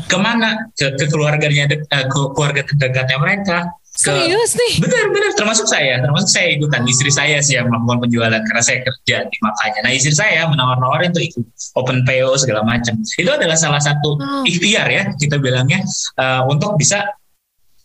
[0.07, 3.57] ke mana ke, ke keluarganya de, uh, ke keluarga terdekatnya mereka
[3.93, 4.81] ke, Serius nih?
[4.81, 5.31] Benar, benar.
[5.37, 6.01] Termasuk saya.
[6.01, 6.81] Termasuk saya ikutan.
[6.81, 9.79] Istri saya sih yang melakukan penjualan karena saya kerja di makanya.
[9.85, 11.45] Nah istri saya menawar-nawarin tuh ikut
[11.77, 12.97] open PO segala macam.
[13.05, 14.49] Itu adalah salah satu oh.
[14.49, 15.85] ikhtiar ya kita bilangnya
[16.17, 17.05] uh, untuk bisa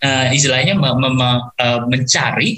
[0.01, 2.57] uh, istilahnya me, me, me, uh, mencari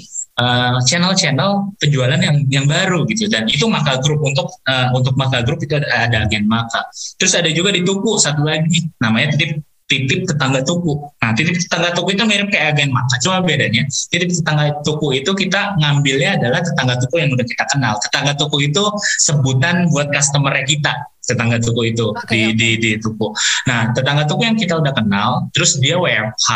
[0.87, 5.59] channel-channel penjualan yang yang baru gitu dan itu maka grup untuk uh, untuk maka grup
[5.61, 6.87] itu ada, ada agen maka
[7.19, 10.95] terus ada juga di tuku satu lagi namanya titip titip tetangga tuku.
[11.19, 15.31] Nah, titip tetangga tuku itu mirip kayak agen mata, cuma bedanya titip tetangga tuku itu
[15.35, 17.99] kita ngambilnya adalah tetangga tuku yang udah kita kenal.
[17.99, 18.83] Tetangga tuku itu
[19.19, 22.55] sebutan buat customer kita tetangga tuku itu okay, di, okay.
[22.57, 23.27] di di tuku.
[23.69, 26.49] Nah, tetangga tuku yang kita udah kenal, terus dia WFH,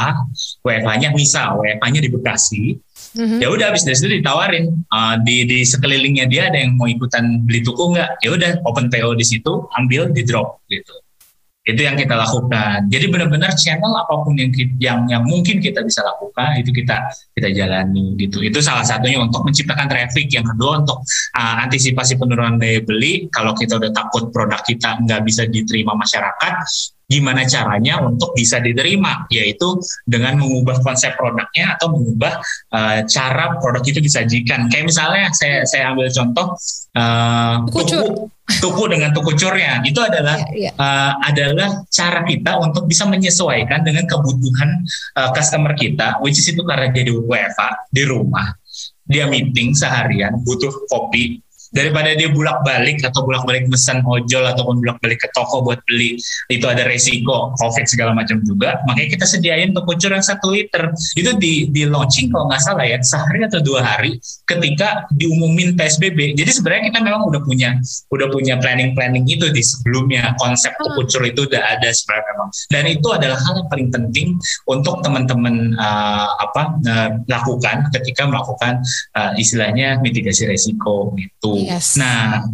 [0.65, 2.63] WFH-nya misal WFH-nya di Bekasi,
[3.15, 3.39] Mm-hmm.
[3.39, 7.47] Ya udah habis dari situ ditawarin uh, di di sekelilingnya dia ada yang mau ikutan
[7.47, 8.19] beli tuku nggak?
[8.19, 10.95] Ya udah open PO di situ, ambil di drop gitu
[11.65, 12.85] itu yang kita lakukan.
[12.93, 17.49] Jadi benar-benar channel apa pun yang yang yang mungkin kita bisa lakukan itu kita kita
[17.57, 18.45] jalani gitu.
[18.45, 20.29] Itu salah satunya untuk menciptakan traffic.
[20.29, 21.01] Yang kedua untuk
[21.33, 23.25] uh, antisipasi penurunan daya beli.
[23.33, 26.53] Kalau kita udah takut produk kita nggak bisa diterima masyarakat,
[27.05, 29.77] gimana caranya untuk bisa diterima yaitu
[30.09, 32.41] dengan mengubah konsep produknya atau mengubah
[32.73, 34.65] uh, cara produk itu disajikan.
[34.73, 36.57] Kayak misalnya saya saya ambil contoh
[36.97, 39.85] uh, tuku tuku dengan tuku curnya.
[39.85, 40.73] Itu adalah yeah, yeah.
[40.81, 44.81] Uh, adalah cara kita untuk bisa menyesuaikan dengan kebutuhan
[45.17, 48.49] uh, customer kita which is itu karena dia di WFA di rumah.
[49.05, 51.44] Dia meeting seharian butuh kopi
[51.75, 55.83] daripada dia bulak balik atau bulak balik pesan ojol ataupun bulak balik ke toko buat
[55.83, 56.15] beli
[56.47, 60.95] itu ada resiko covid segala macam juga makanya kita sediain untuk kucur yang satu liter.
[61.19, 64.15] Itu di di launching kalau nggak salah ya sehari atau dua hari
[64.47, 67.75] ketika diumumin psbb jadi sebenarnya kita memang udah punya
[68.07, 70.95] udah punya planning planning itu di sebelumnya konsep hmm.
[70.95, 72.49] kucur itu udah ada sebenarnya memang.
[72.71, 74.27] Dan itu adalah hal yang paling penting
[74.69, 78.79] untuk teman-teman uh, apa uh, lakukan ketika melakukan
[79.17, 81.97] uh, istilahnya mitigasi resiko gitu Yes.
[81.97, 82.45] Nah,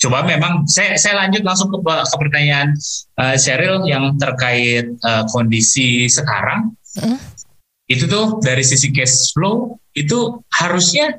[0.00, 2.72] coba memang saya saya lanjut langsung ke, ke pertanyaan
[3.18, 6.72] uh, Cheryl yang terkait uh, kondisi sekarang.
[6.96, 7.18] Mm.
[7.90, 11.18] Itu tuh dari sisi cash flow itu harusnya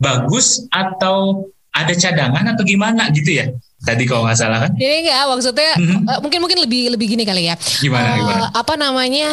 [0.00, 3.46] bagus atau ada cadangan atau gimana gitu ya?
[3.84, 4.70] Tadi kalau nggak salah kan?
[4.74, 6.20] Ini enggak maksudnya mm-hmm.
[6.24, 7.54] mungkin mungkin lebih lebih gini kali ya.
[7.84, 8.44] Gimana, uh, gimana?
[8.56, 9.28] Apa namanya?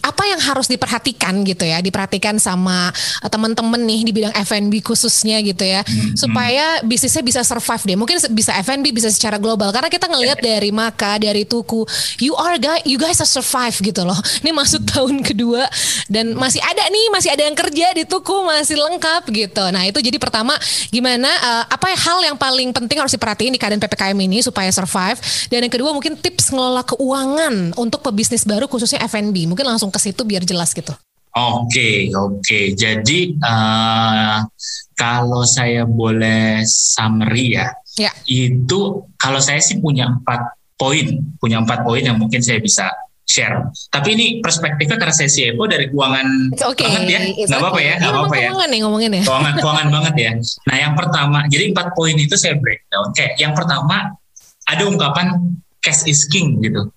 [0.00, 1.84] Apa yang harus diperhatikan gitu ya?
[1.84, 2.88] Diperhatikan sama
[3.28, 6.16] teman-teman nih di bidang F&B khususnya gitu ya, mm-hmm.
[6.16, 7.96] supaya bisnisnya bisa survive deh.
[8.00, 10.56] Mungkin bisa F&B bisa secara global karena kita ngelihat yeah.
[10.56, 11.84] dari Maka, dari Tuku,
[12.24, 14.16] you are guys, you guys are survive gitu loh.
[14.42, 15.68] Ini masuk tahun kedua
[16.08, 19.64] dan masih ada nih, masih ada yang kerja di Tuku masih lengkap gitu.
[19.68, 20.56] Nah itu jadi pertama
[20.88, 21.28] gimana?
[21.28, 25.18] Uh, apa hal yang paling penting harus diperhatiin di keadaan PPKM ini supaya survive.
[25.50, 29.50] Dan yang kedua mungkin tips ngelola keuangan untuk pebisnis baru khususnya F&B.
[29.50, 30.94] Mungkin langsung ke situ biar jelas gitu.
[31.30, 32.42] Oke, okay, oke.
[32.42, 32.64] Okay.
[32.74, 34.42] Jadi uh,
[34.98, 41.86] kalau saya boleh summary ya, ya, itu kalau saya sih punya empat poin, punya empat
[41.86, 42.90] poin yang mungkin saya bisa
[43.30, 43.70] share.
[43.94, 46.26] Tapi ini perspektifnya karena saya CFO dari keuangan
[46.58, 46.82] okay.
[46.82, 48.48] banget ya, nggak apa-apa ya, nggak apa-apa ya.
[48.50, 49.22] Keuangan nih ngomongin ya.
[49.22, 50.32] Keuangan, keuangan banget ya.
[50.66, 53.06] Nah yang pertama, jadi empat poin itu saya breakdown.
[53.14, 53.96] Kayak yang pertama
[54.66, 55.26] ada ungkapan
[55.78, 56.90] cash is king gitu.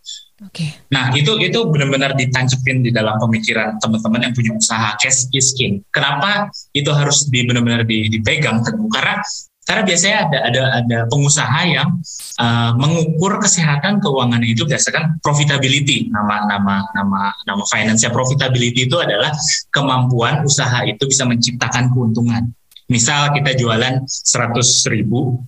[0.43, 0.65] Oke.
[0.65, 0.69] Okay.
[0.89, 5.85] Nah itu itu benar-benar ditancepin di dalam pemikiran teman-teman yang punya usaha cash is king.
[5.93, 8.89] Kenapa itu harus di benar-benar dipegang teguh?
[8.91, 9.21] Karena
[9.63, 12.03] karena biasanya ada ada ada pengusaha yang
[12.35, 16.11] uh, mengukur kesehatan keuangan itu berdasarkan profitability.
[16.11, 19.31] Nama nama nama nama finance profitability itu adalah
[19.71, 22.51] kemampuan usaha itu bisa menciptakan keuntungan.
[22.91, 25.39] Misal kita jualan 100 ribu,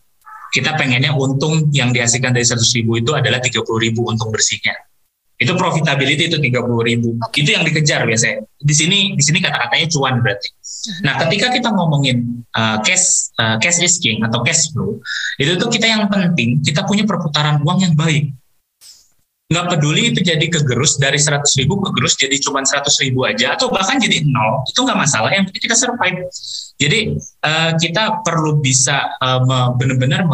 [0.56, 4.80] kita pengennya untung yang dihasilkan dari 100 ribu itu adalah 30 ribu untung bersihnya
[5.36, 7.19] itu profitability itu tiga puluh ribu.
[7.36, 8.48] Itu yang dikejar biasanya.
[8.56, 10.50] Di sini di sini kata-katanya cuan berarti.
[11.04, 15.02] Nah ketika kita ngomongin uh, cash uh, cash is king atau cash flow
[15.36, 18.32] itu tuh kita yang penting kita punya perputaran uang yang baik.
[19.45, 23.69] Nggak peduli itu jadi kegerus dari seratus ribu kegerus jadi cuma seratus ribu aja atau
[23.69, 25.30] bahkan jadi nol itu nggak masalah.
[25.36, 26.17] Yang penting kita survive.
[26.76, 27.00] Jadi
[27.45, 30.25] uh, kita perlu bisa uh, benar-benar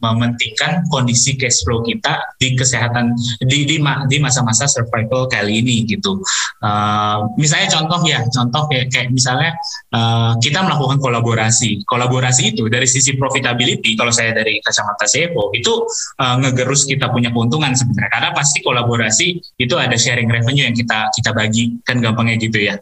[0.00, 3.12] mementingkan kondisi cash flow kita di kesehatan
[3.44, 6.18] di di, masa-masa survival kali ini gitu.
[6.64, 9.52] Uh, misalnya contoh ya, contoh kayak, kayak misalnya
[9.92, 11.84] uh, kita melakukan kolaborasi.
[11.84, 15.84] Kolaborasi itu dari sisi profitability kalau saya dari kacamata CFO itu
[16.18, 19.26] uh, ngegerus kita punya keuntungan sebenarnya karena pasti kolaborasi
[19.60, 22.80] itu ada sharing revenue yang kita kita bagi kan gampangnya gitu ya.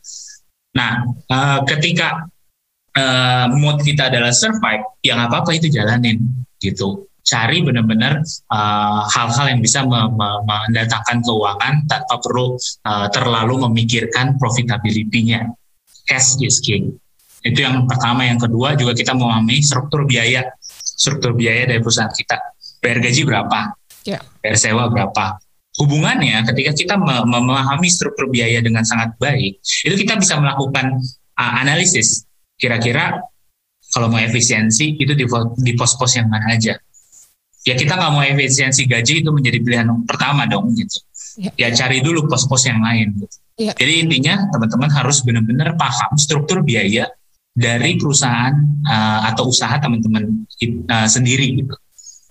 [0.74, 2.26] Nah, uh, ketika
[2.98, 6.22] uh, mood kita adalah survive, yang apa apa itu jalanin
[6.62, 7.07] gitu.
[7.24, 8.20] Cari benar-benar
[8.52, 15.48] uh, hal-hal yang bisa me me mendatangkan keuangan tanpa perlu uh, terlalu memikirkan profitability-nya.
[16.04, 17.00] Cash is king.
[17.40, 18.28] Itu yang pertama.
[18.28, 22.37] Yang kedua juga kita memahami struktur biaya, struktur biaya dari perusahaan kita.
[22.85, 23.61] Bayar gaji berapa?
[24.04, 24.20] Yeah.
[24.44, 25.40] Bayar sewa berapa?
[25.80, 31.00] Hubungannya ketika kita memahami struktur biaya dengan sangat baik, itu kita bisa melakukan
[31.40, 32.28] uh, analisis
[32.64, 33.20] kira-kira
[33.92, 35.29] kalau mau efisiensi itu di,
[35.61, 36.81] di pos-pos yang mana aja
[37.64, 41.05] ya kita nggak mau efisiensi gaji itu menjadi pilihan pertama dong gitu
[41.38, 43.14] ya, ya cari dulu pos-pos yang lain.
[43.18, 43.37] Gitu.
[43.55, 43.72] Ya.
[43.74, 47.11] Jadi intinya teman-teman harus benar-benar paham struktur biaya
[47.55, 50.46] dari perusahaan uh, atau usaha teman-teman
[50.90, 51.74] uh, sendiri gitu.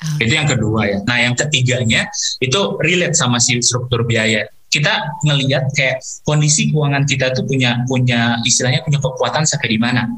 [0.04, 0.20] Ah.
[0.20, 1.00] Itu yang kedua ya.
[1.08, 2.12] Nah yang ketiganya
[2.44, 4.48] itu relate sama si struktur biaya.
[4.74, 10.10] Kita ngelihat kayak kondisi keuangan kita tuh punya punya istilahnya punya kekuatan sampai di mana.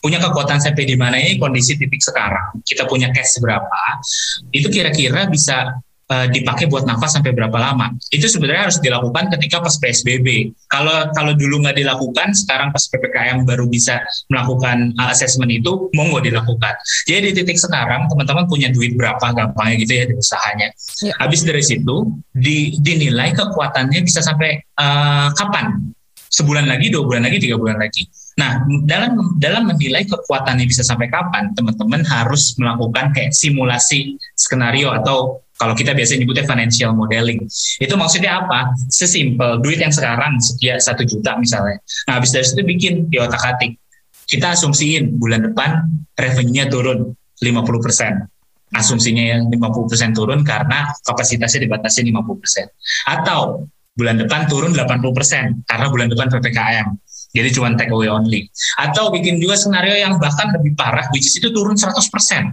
[0.00, 2.64] Punya kekuatan sampai di mana ini kondisi titik sekarang.
[2.64, 4.00] Kita punya cash berapa?
[4.48, 5.76] Itu kira-kira bisa
[6.12, 7.96] uh, dipakai buat nafas sampai berapa lama.
[8.12, 10.52] Itu sebenarnya harus dilakukan ketika pas PSBB.
[10.68, 16.20] Kalau kalau dulu nggak dilakukan, sekarang pas PPKM baru bisa melakukan uh, assessment itu, monggo
[16.20, 16.76] dilakukan.
[17.08, 20.68] Jadi di titik sekarang teman-teman punya duit berapa gampangnya gitu ya di usahanya.
[21.00, 21.14] Ya.
[21.16, 25.94] Habis dari situ di, dinilai kekuatannya bisa sampai uh, kapan?
[26.32, 28.08] Sebulan lagi, dua bulan lagi, tiga bulan lagi.
[28.40, 35.44] Nah, dalam dalam menilai kekuatannya bisa sampai kapan, teman-teman harus melakukan kayak simulasi skenario atau
[35.62, 37.46] kalau kita biasanya nyebutnya financial modeling.
[37.78, 38.74] Itu maksudnya apa?
[38.90, 41.78] Sesimpel duit yang sekarang sekian satu juta misalnya.
[42.10, 43.78] Nah habis dari situ bikin di otak atik.
[44.26, 45.86] Kita asumsiin bulan depan
[46.18, 48.26] revenue-nya turun 50 persen.
[48.72, 52.66] Asumsinya yang 50 persen turun karena kapasitasnya dibatasi 50 persen.
[53.06, 56.88] Atau bulan depan turun 80 persen karena bulan depan PPKM.
[57.32, 58.52] Jadi cuma take away only.
[58.76, 62.52] Atau bikin juga skenario yang bahkan lebih parah, which is itu turun 100 persen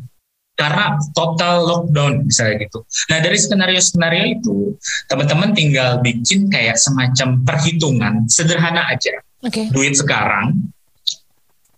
[0.60, 2.84] karena total lockdown misalnya gitu.
[3.08, 4.76] Nah dari skenario-skenario itu
[5.08, 9.24] teman-teman tinggal bikin kayak semacam perhitungan sederhana aja.
[9.40, 9.72] Okay.
[9.72, 10.68] Duit sekarang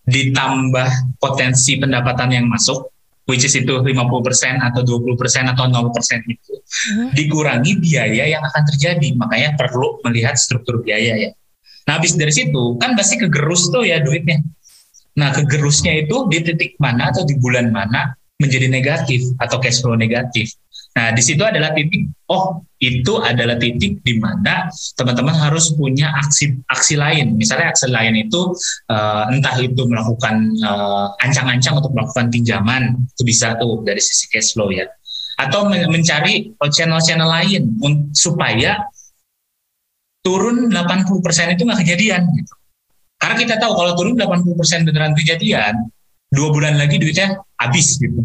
[0.10, 2.90] ditambah potensi pendapatan yang masuk
[3.30, 5.94] which is itu 50% atau 20% atau 0%
[6.26, 7.10] itu uh-huh.
[7.14, 11.32] dikurangi biaya yang akan terjadi makanya perlu melihat struktur biaya ya
[11.88, 14.42] nah habis dari situ kan pasti kegerus tuh ya duitnya
[15.18, 19.94] nah kegerusnya itu di titik mana atau di bulan mana menjadi negatif atau cash flow
[19.94, 20.58] negatif.
[20.92, 24.68] Nah, di situ adalah titik, oh itu adalah titik di mana
[25.00, 27.40] teman-teman harus punya aksi aksi lain.
[27.40, 28.52] Misalnya aksi lain itu
[28.92, 34.52] uh, entah itu melakukan uh, ancang-ancang untuk melakukan pinjaman, itu bisa tuh dari sisi cash
[34.52, 34.84] flow ya.
[35.40, 37.64] Atau mencari channel-channel lain
[38.12, 38.84] supaya
[40.22, 42.54] turun 80% itu nggak kejadian gitu.
[43.22, 45.74] Karena kita tahu kalau turun 80% beneran kejadian,
[46.34, 48.18] dua bulan lagi duitnya habis gitu.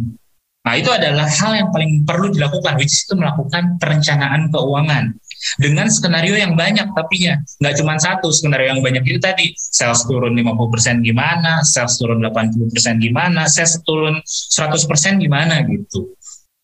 [0.67, 5.15] Nah itu adalah hal yang paling perlu dilakukan, which is itu melakukan perencanaan keuangan
[5.61, 10.03] dengan skenario yang banyak tapi ya nggak cuma satu skenario yang banyak itu tadi sales
[10.09, 16.17] turun 50% gimana sales turun 80% gimana sales turun 100% gimana gitu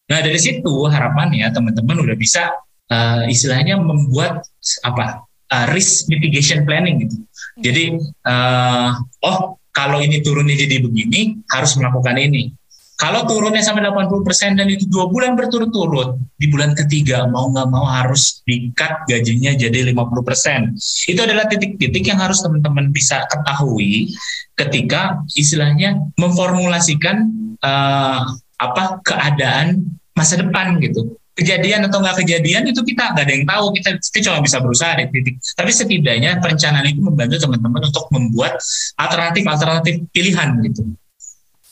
[0.09, 2.53] nah dari situ harapannya teman-teman udah bisa
[2.91, 4.43] uh, istilahnya membuat
[4.87, 7.17] apa uh, risk mitigation planning gitu
[7.61, 12.53] jadi uh, oh kalau ini turunnya jadi begini, harus melakukan ini.
[13.01, 17.83] Kalau turunnya sampai 80% dan itu dua bulan berturut-turut, di bulan ketiga mau nggak mau
[17.89, 21.11] harus di-cut gajinya jadi 50%.
[21.11, 24.15] Itu adalah titik-titik yang harus teman-teman bisa ketahui
[24.55, 27.27] ketika istilahnya memformulasikan
[27.59, 28.23] uh,
[28.61, 33.65] apa keadaan masa depan gitu kejadian atau nggak kejadian itu kita nggak ada yang tahu
[33.73, 38.61] kita, kita cuma bisa berusaha di titik tapi setidaknya perencanaan itu membantu teman-teman untuk membuat
[39.01, 40.83] alternatif alternatif pilihan gitu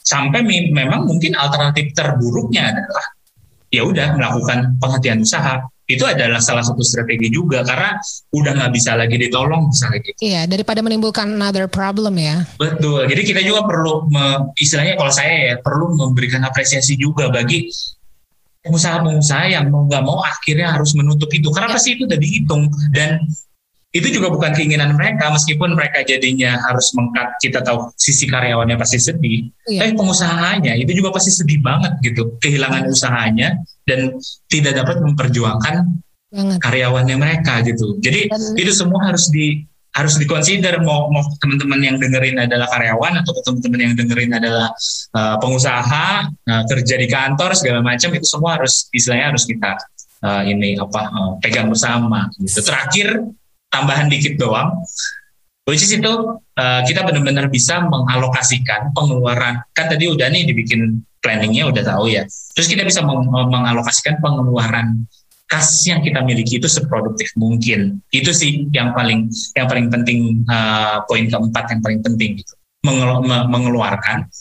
[0.01, 3.05] sampai memang mungkin alternatif terburuknya adalah
[3.71, 7.99] ya udah melakukan penghentian usaha itu adalah salah satu strategi juga karena
[8.31, 10.17] udah nggak bisa lagi ditolong misalnya gitu.
[10.23, 12.47] Iya daripada menimbulkan another problem ya.
[12.55, 13.11] Betul.
[13.11, 17.67] Jadi kita juga perlu me, istilahnya kalau saya ya perlu memberikan apresiasi juga bagi
[18.61, 21.49] pengusaha-pengusaha yang mau nggak mau akhirnya harus menutup itu.
[21.49, 23.21] Karena pasti itu udah dihitung dan
[23.91, 28.97] itu juga bukan keinginan mereka meskipun mereka jadinya harus mengkat kita tahu sisi karyawannya pasti
[29.03, 29.51] sedih.
[29.67, 29.83] Iya.
[29.83, 34.15] tapi pengusahanya itu juga pasti sedih banget gitu kehilangan usahanya dan
[34.47, 35.75] tidak dapat memperjuangkan
[36.31, 36.57] banget.
[36.63, 37.99] karyawannya mereka gitu.
[37.99, 43.19] Jadi dan, itu semua harus di harus dikonsider mau mau teman-teman yang dengerin adalah karyawan
[43.19, 44.71] atau teman-teman yang dengerin adalah
[45.11, 49.75] uh, pengusaha uh, kerja di kantor segala macam itu semua harus istilahnya harus kita
[50.23, 52.63] uh, ini apa uh, pegang bersama gitu.
[52.63, 53.19] Terakhir
[53.67, 54.79] tambahan dikit doang
[55.67, 56.13] which is itu
[56.59, 62.25] uh, kita benar-benar bisa mengalokasikan pengeluaran kan tadi udah nih dibikin planningnya udah tahu ya
[62.57, 65.05] terus kita bisa meng mengalokasikan pengeluaran
[65.51, 67.99] kas yang kita miliki itu seproduktif mungkin.
[68.15, 69.27] Itu sih yang paling
[69.59, 72.55] yang paling penting uh, poin keempat yang paling penting gitu.
[72.87, 74.31] Mengelu mengeluarkan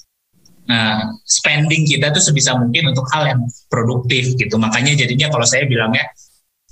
[0.70, 4.54] uh, spending kita itu sebisa mungkin untuk hal yang produktif gitu.
[4.54, 6.06] Makanya jadinya kalau saya bilangnya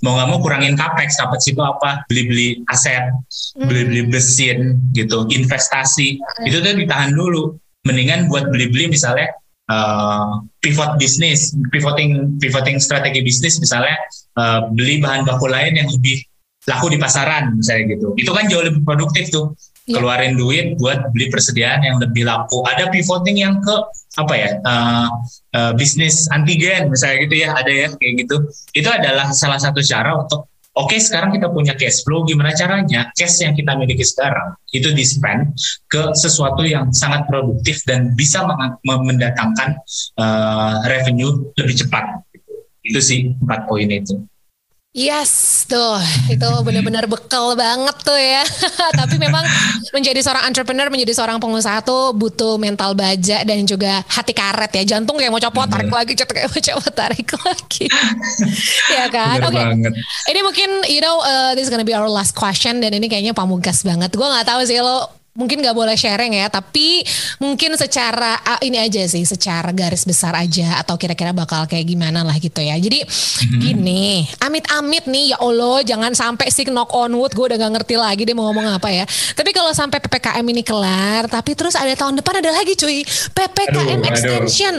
[0.07, 2.07] mau nggak mau kurangin capex, capex itu apa?
[2.07, 3.66] Beli-beli aset, hmm.
[3.66, 6.22] beli-beli mesin gitu, investasi.
[6.47, 7.59] Itu tuh ditahan dulu.
[7.82, 9.34] Mendingan buat beli-beli misalnya
[9.66, 13.99] uh, pivot bisnis, pivoting pivoting strategi bisnis misalnya
[14.39, 16.22] uh, beli bahan baku lain yang lebih
[16.70, 18.14] laku di pasaran misalnya gitu.
[18.14, 19.59] Itu kan jauh lebih produktif tuh.
[19.89, 20.05] Yeah.
[20.05, 22.61] Keluarin duit buat beli persediaan yang lebih laku.
[22.68, 23.76] Ada pivoting yang ke
[24.20, 25.09] apa ya uh,
[25.57, 28.36] uh, bisnis antigen misalnya gitu ya ada ya kayak gitu.
[28.76, 30.47] Itu adalah salah satu cara untuk
[30.78, 32.22] Oke, okay, sekarang kita punya cash flow.
[32.22, 35.51] Gimana caranya cash yang kita miliki sekarang itu di spend
[35.91, 38.47] ke sesuatu yang sangat produktif dan bisa
[38.86, 39.74] mendatangkan
[40.22, 42.22] uh, revenue lebih cepat.
[42.89, 44.16] Itu sih empat poin itu.
[44.97, 46.01] Yes, tuh
[46.32, 48.41] itu benar-benar bekal banget tuh ya.
[49.05, 49.45] Tapi memang
[49.93, 54.97] menjadi seorang entrepreneur, menjadi seorang pengusaha tuh butuh mental baja dan juga hati karet ya.
[54.97, 57.86] Jantung kayak mau copot, tarik lagi, copot kayak mau copot, tarik lagi.
[58.97, 59.39] ya kan?
[59.45, 59.61] Oke.
[59.61, 60.32] Okay.
[60.34, 63.36] Ini mungkin you know uh, this is gonna be our last question dan ini kayaknya
[63.36, 64.09] pamungkas banget.
[64.16, 67.07] Gue nggak tahu sih lo mungkin nggak boleh sharing ya, tapi
[67.39, 72.26] mungkin secara uh, ini aja sih, secara garis besar aja atau kira-kira bakal kayak gimana
[72.26, 72.74] lah gitu ya.
[72.74, 73.61] Jadi mm-hmm.
[73.62, 77.95] gini, amit-amit nih ya Allah, jangan sampai sih knock on wood, gue udah gak ngerti
[77.95, 79.07] lagi dia mau ngomong apa ya.
[79.39, 84.03] Tapi kalau sampai ppkm ini kelar, tapi terus ada tahun depan ada lagi cuy, ppkm
[84.03, 84.76] aduh, extension,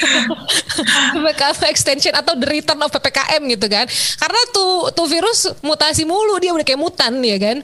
[1.14, 3.84] ppkm extension atau the return of ppkm gitu kan?
[4.16, 7.60] Karena tuh tuh virus mutasi mulu, dia udah kayak mutan ya kan.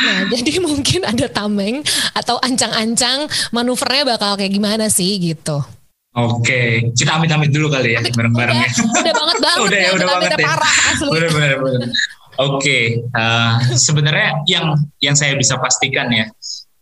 [0.00, 1.82] Nah jadi mungkin ada tameng
[2.14, 5.58] atau ancang-ancang manuvernya bakal kayak gimana sih gitu.
[6.12, 8.68] Oke, kita amit-amit dulu kali ya bareng-bareng ya.
[9.00, 10.38] Udah banget banget udah ya, ya udah banget ya.
[10.44, 11.08] Parah asli.
[11.08, 11.88] Bener, bener, bener.
[12.32, 12.84] Oke, okay.
[13.12, 16.28] uh, sebenarnya yang yang saya bisa pastikan ya,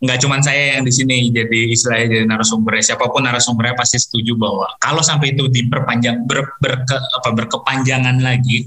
[0.01, 4.33] nggak cuma saya yang di sini jadi istilahnya jadi narasumber siapa pun narasumbernya pasti setuju
[4.33, 8.65] bahwa kalau sampai itu diperpanjang ber, berke, apa, berkepanjangan lagi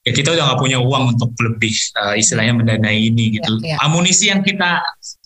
[0.00, 3.60] ya kita udah nggak punya uang untuk lebih uh, istilahnya mendanai ini gitu.
[3.60, 3.84] Ya, ya.
[3.84, 4.80] Amunisi yang kita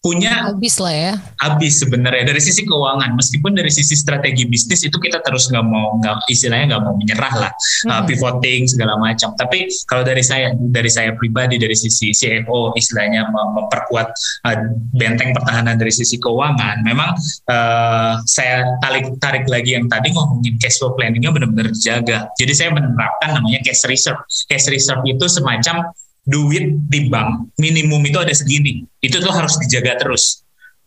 [0.05, 1.13] punya habis lah ya.
[1.41, 5.97] Habis sebenarnya dari sisi keuangan, meskipun dari sisi strategi bisnis itu kita terus nggak mau
[6.03, 7.91] nggak istilahnya nggak mau menyerah lah, hmm.
[7.95, 9.33] uh, pivoting segala macam.
[9.39, 14.09] Tapi kalau dari saya dari saya pribadi dari sisi CFO istilahnya memperkuat
[14.45, 14.57] uh,
[14.93, 17.15] benteng pertahanan dari sisi keuangan, memang
[17.49, 22.29] uh, saya tarik tarik lagi yang tadi ngomongin cash flow planningnya benar-benar dijaga.
[22.35, 24.19] Jadi saya menerapkan namanya cash reserve.
[24.51, 25.93] Cash cash reserve itu semacam
[26.25, 28.85] duit di bank minimum itu ada segini.
[29.01, 30.45] Itu tuh harus dijaga terus.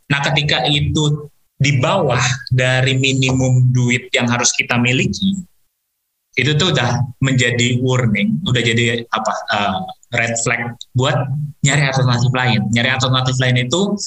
[0.09, 2.21] Nah ketika itu di bawah
[2.53, 5.41] dari minimum duit yang harus kita miliki
[6.37, 9.81] itu tuh udah menjadi warning udah jadi apa uh,
[10.13, 11.17] red flag buat
[11.65, 12.61] nyari alternatif lain.
[12.69, 13.97] Nyari alternatif lain itu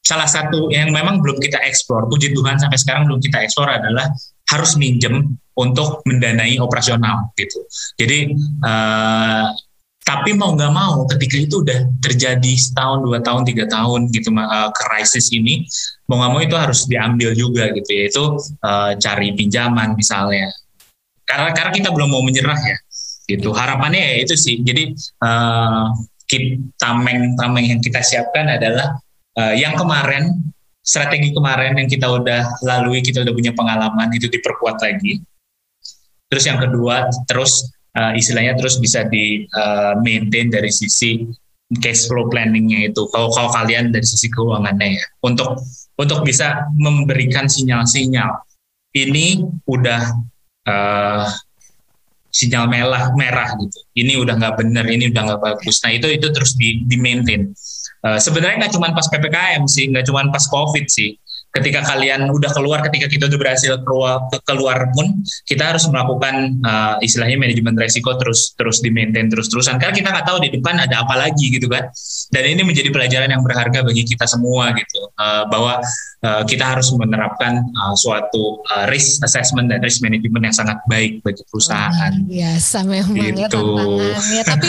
[0.00, 4.08] salah satu yang memang belum kita eksplor puji Tuhan sampai sekarang belum kita eksplor adalah
[4.50, 7.60] harus minjem untuk mendanai operasional gitu.
[8.00, 8.32] Jadi
[8.64, 9.52] uh,
[10.10, 14.74] tapi mau nggak mau ketika itu udah terjadi setahun dua tahun tiga tahun gitu uh,
[14.74, 15.62] krisis ini
[16.10, 18.02] mau nggak mau itu harus diambil juga gitu ya.
[18.10, 18.24] Itu
[18.66, 20.50] uh, cari pinjaman misalnya.
[21.22, 22.76] Karena karena kita belum mau menyerah ya
[23.30, 23.54] gitu.
[23.54, 24.58] Harapannya ya itu sih.
[24.66, 25.94] Jadi uh,
[26.74, 28.98] tameng tameng yang kita siapkan adalah
[29.38, 30.42] uh, yang kemarin
[30.82, 35.22] strategi kemarin yang kita udah lalui kita udah punya pengalaman itu diperkuat lagi.
[36.26, 41.26] Terus yang kedua, terus uh, istilahnya terus bisa di uh, maintain dari sisi
[41.78, 43.06] cash flow planningnya itu.
[43.10, 45.62] Kalau kalau kalian dari sisi keuangannya ya, untuk
[45.98, 48.42] untuk bisa memberikan sinyal-sinyal
[48.96, 50.02] ini udah
[50.66, 51.26] uh,
[52.30, 53.78] sinyal merah merah gitu.
[53.94, 55.82] Ini udah nggak benar, ini udah nggak bagus.
[55.86, 57.50] Nah itu itu terus di, di maintain.
[58.00, 61.20] Uh, Sebenarnya nggak cuma pas ppkm sih, nggak cuma pas covid sih
[61.50, 66.96] ketika kalian udah keluar ketika kita udah berhasil keluar keluar pun kita harus melakukan uh,
[67.02, 70.78] istilahnya manajemen resiko terus terus di maintain terus terusan karena kita nggak tahu di depan
[70.78, 71.90] ada apa lagi gitu kan
[72.30, 75.82] dan ini menjadi pelajaran yang berharga bagi kita semua gitu uh, bahwa
[76.24, 81.20] uh, kita harus menerapkan uh, suatu uh, risk assessment dan risk management yang sangat baik
[81.24, 82.12] bagi perusahaan.
[82.24, 83.40] Biasa memang ya gitu.
[83.40, 84.42] ya tantangannya.
[84.44, 84.68] Tapi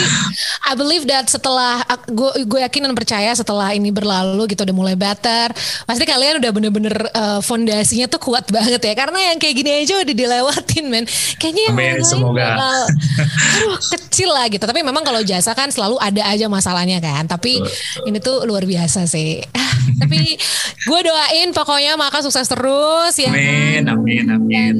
[0.67, 4.95] I believe that setelah gue gue yakin dan percaya setelah ini berlalu gitu udah mulai
[4.95, 5.51] better,
[5.85, 8.93] pasti kalian udah bener bener-bener uh, fondasinya tuh kuat banget ya.
[8.95, 11.05] Karena yang kayak gini aja udah dilewatin men.
[11.35, 12.55] Kayaknya yang Amin, semoga.
[12.55, 12.79] bakal,
[13.59, 14.63] aduh kecil lah gitu.
[14.63, 17.27] Tapi memang kalau jasa kan selalu ada aja masalahnya kan.
[17.27, 19.43] Tapi betul, ini tuh luar biasa sih.
[19.51, 20.39] Ah, tapi
[20.81, 23.93] gue doain pokoknya maka sukses terus ya amin kan?
[24.01, 24.75] amin amin.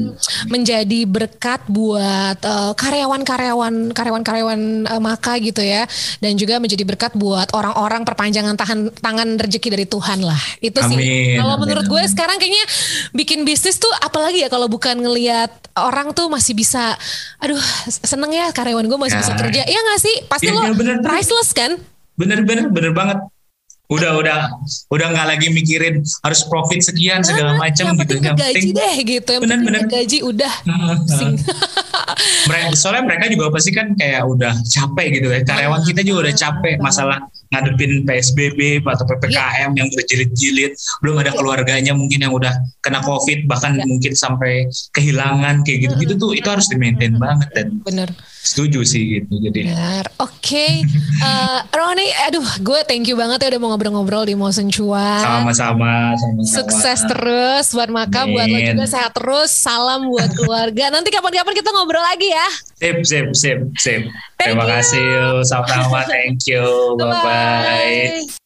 [0.50, 5.86] Menjadi berkat buat uh, karyawan-karyawan karyawan-karyawan uh, maka gitu ya.
[6.18, 10.42] Dan juga menjadi berkat buat orang-orang perpanjangan tahan tangan rezeki dari Tuhan lah.
[10.58, 10.98] Itu amin, sih
[11.38, 12.64] kalau menurut gue sekarang kayaknya
[13.14, 16.98] bikin bisnis tuh apalagi ya kalau bukan ngelihat orang tuh masih bisa
[17.38, 19.22] aduh seneng ya karyawan gue masih ya.
[19.22, 19.62] bisa kerja.
[19.70, 20.16] Ya nggak sih?
[20.26, 21.78] Pasti ya, lo ya bener, priceless kan?
[22.18, 23.22] Bener bener bener banget
[23.92, 24.38] udah udah.
[24.88, 28.18] Udah nggak lagi mikirin harus profit sekian segala macam gitu.
[28.20, 29.30] yang gaji deh gitu.
[29.36, 29.82] Yang bener, bener.
[29.88, 30.54] gaji udah.
[32.48, 35.40] Mereka soalnya mereka juga pasti kan kayak udah capek gitu ya.
[35.44, 37.18] Karyawan kita juga udah capek masalah
[37.52, 39.76] ngadepin PSBB atau PPKM ya.
[39.76, 40.72] yang berjilid-jilid
[41.04, 43.84] belum ada keluarganya mungkin yang udah kena COVID bahkan ya.
[43.84, 47.66] mungkin sampai kehilangan kayak gitu-gitu tuh itu harus di maintain banget dan.
[47.84, 48.08] Bener
[48.42, 50.04] setuju sih gitu jadi Benar.
[50.18, 50.72] Oke, okay.
[51.22, 55.22] uh, eh, Roni, aduh, gue thank you banget ya udah mau ngobrol-ngobrol di Motion Cuan.
[55.22, 56.18] Sama-sama.
[56.42, 59.54] Sukses terus buat Maka, buat lo juga sehat terus.
[59.54, 60.90] Salam buat keluarga.
[60.90, 62.48] Nanti kapan-kapan kita ngobrol lagi ya.
[62.82, 64.02] Sip, sip, sip, sip.
[64.34, 64.72] Terima you.
[64.74, 65.06] kasih.
[65.46, 66.02] Sama-sama.
[66.10, 66.98] Thank you.
[66.98, 68.41] Bye-bye.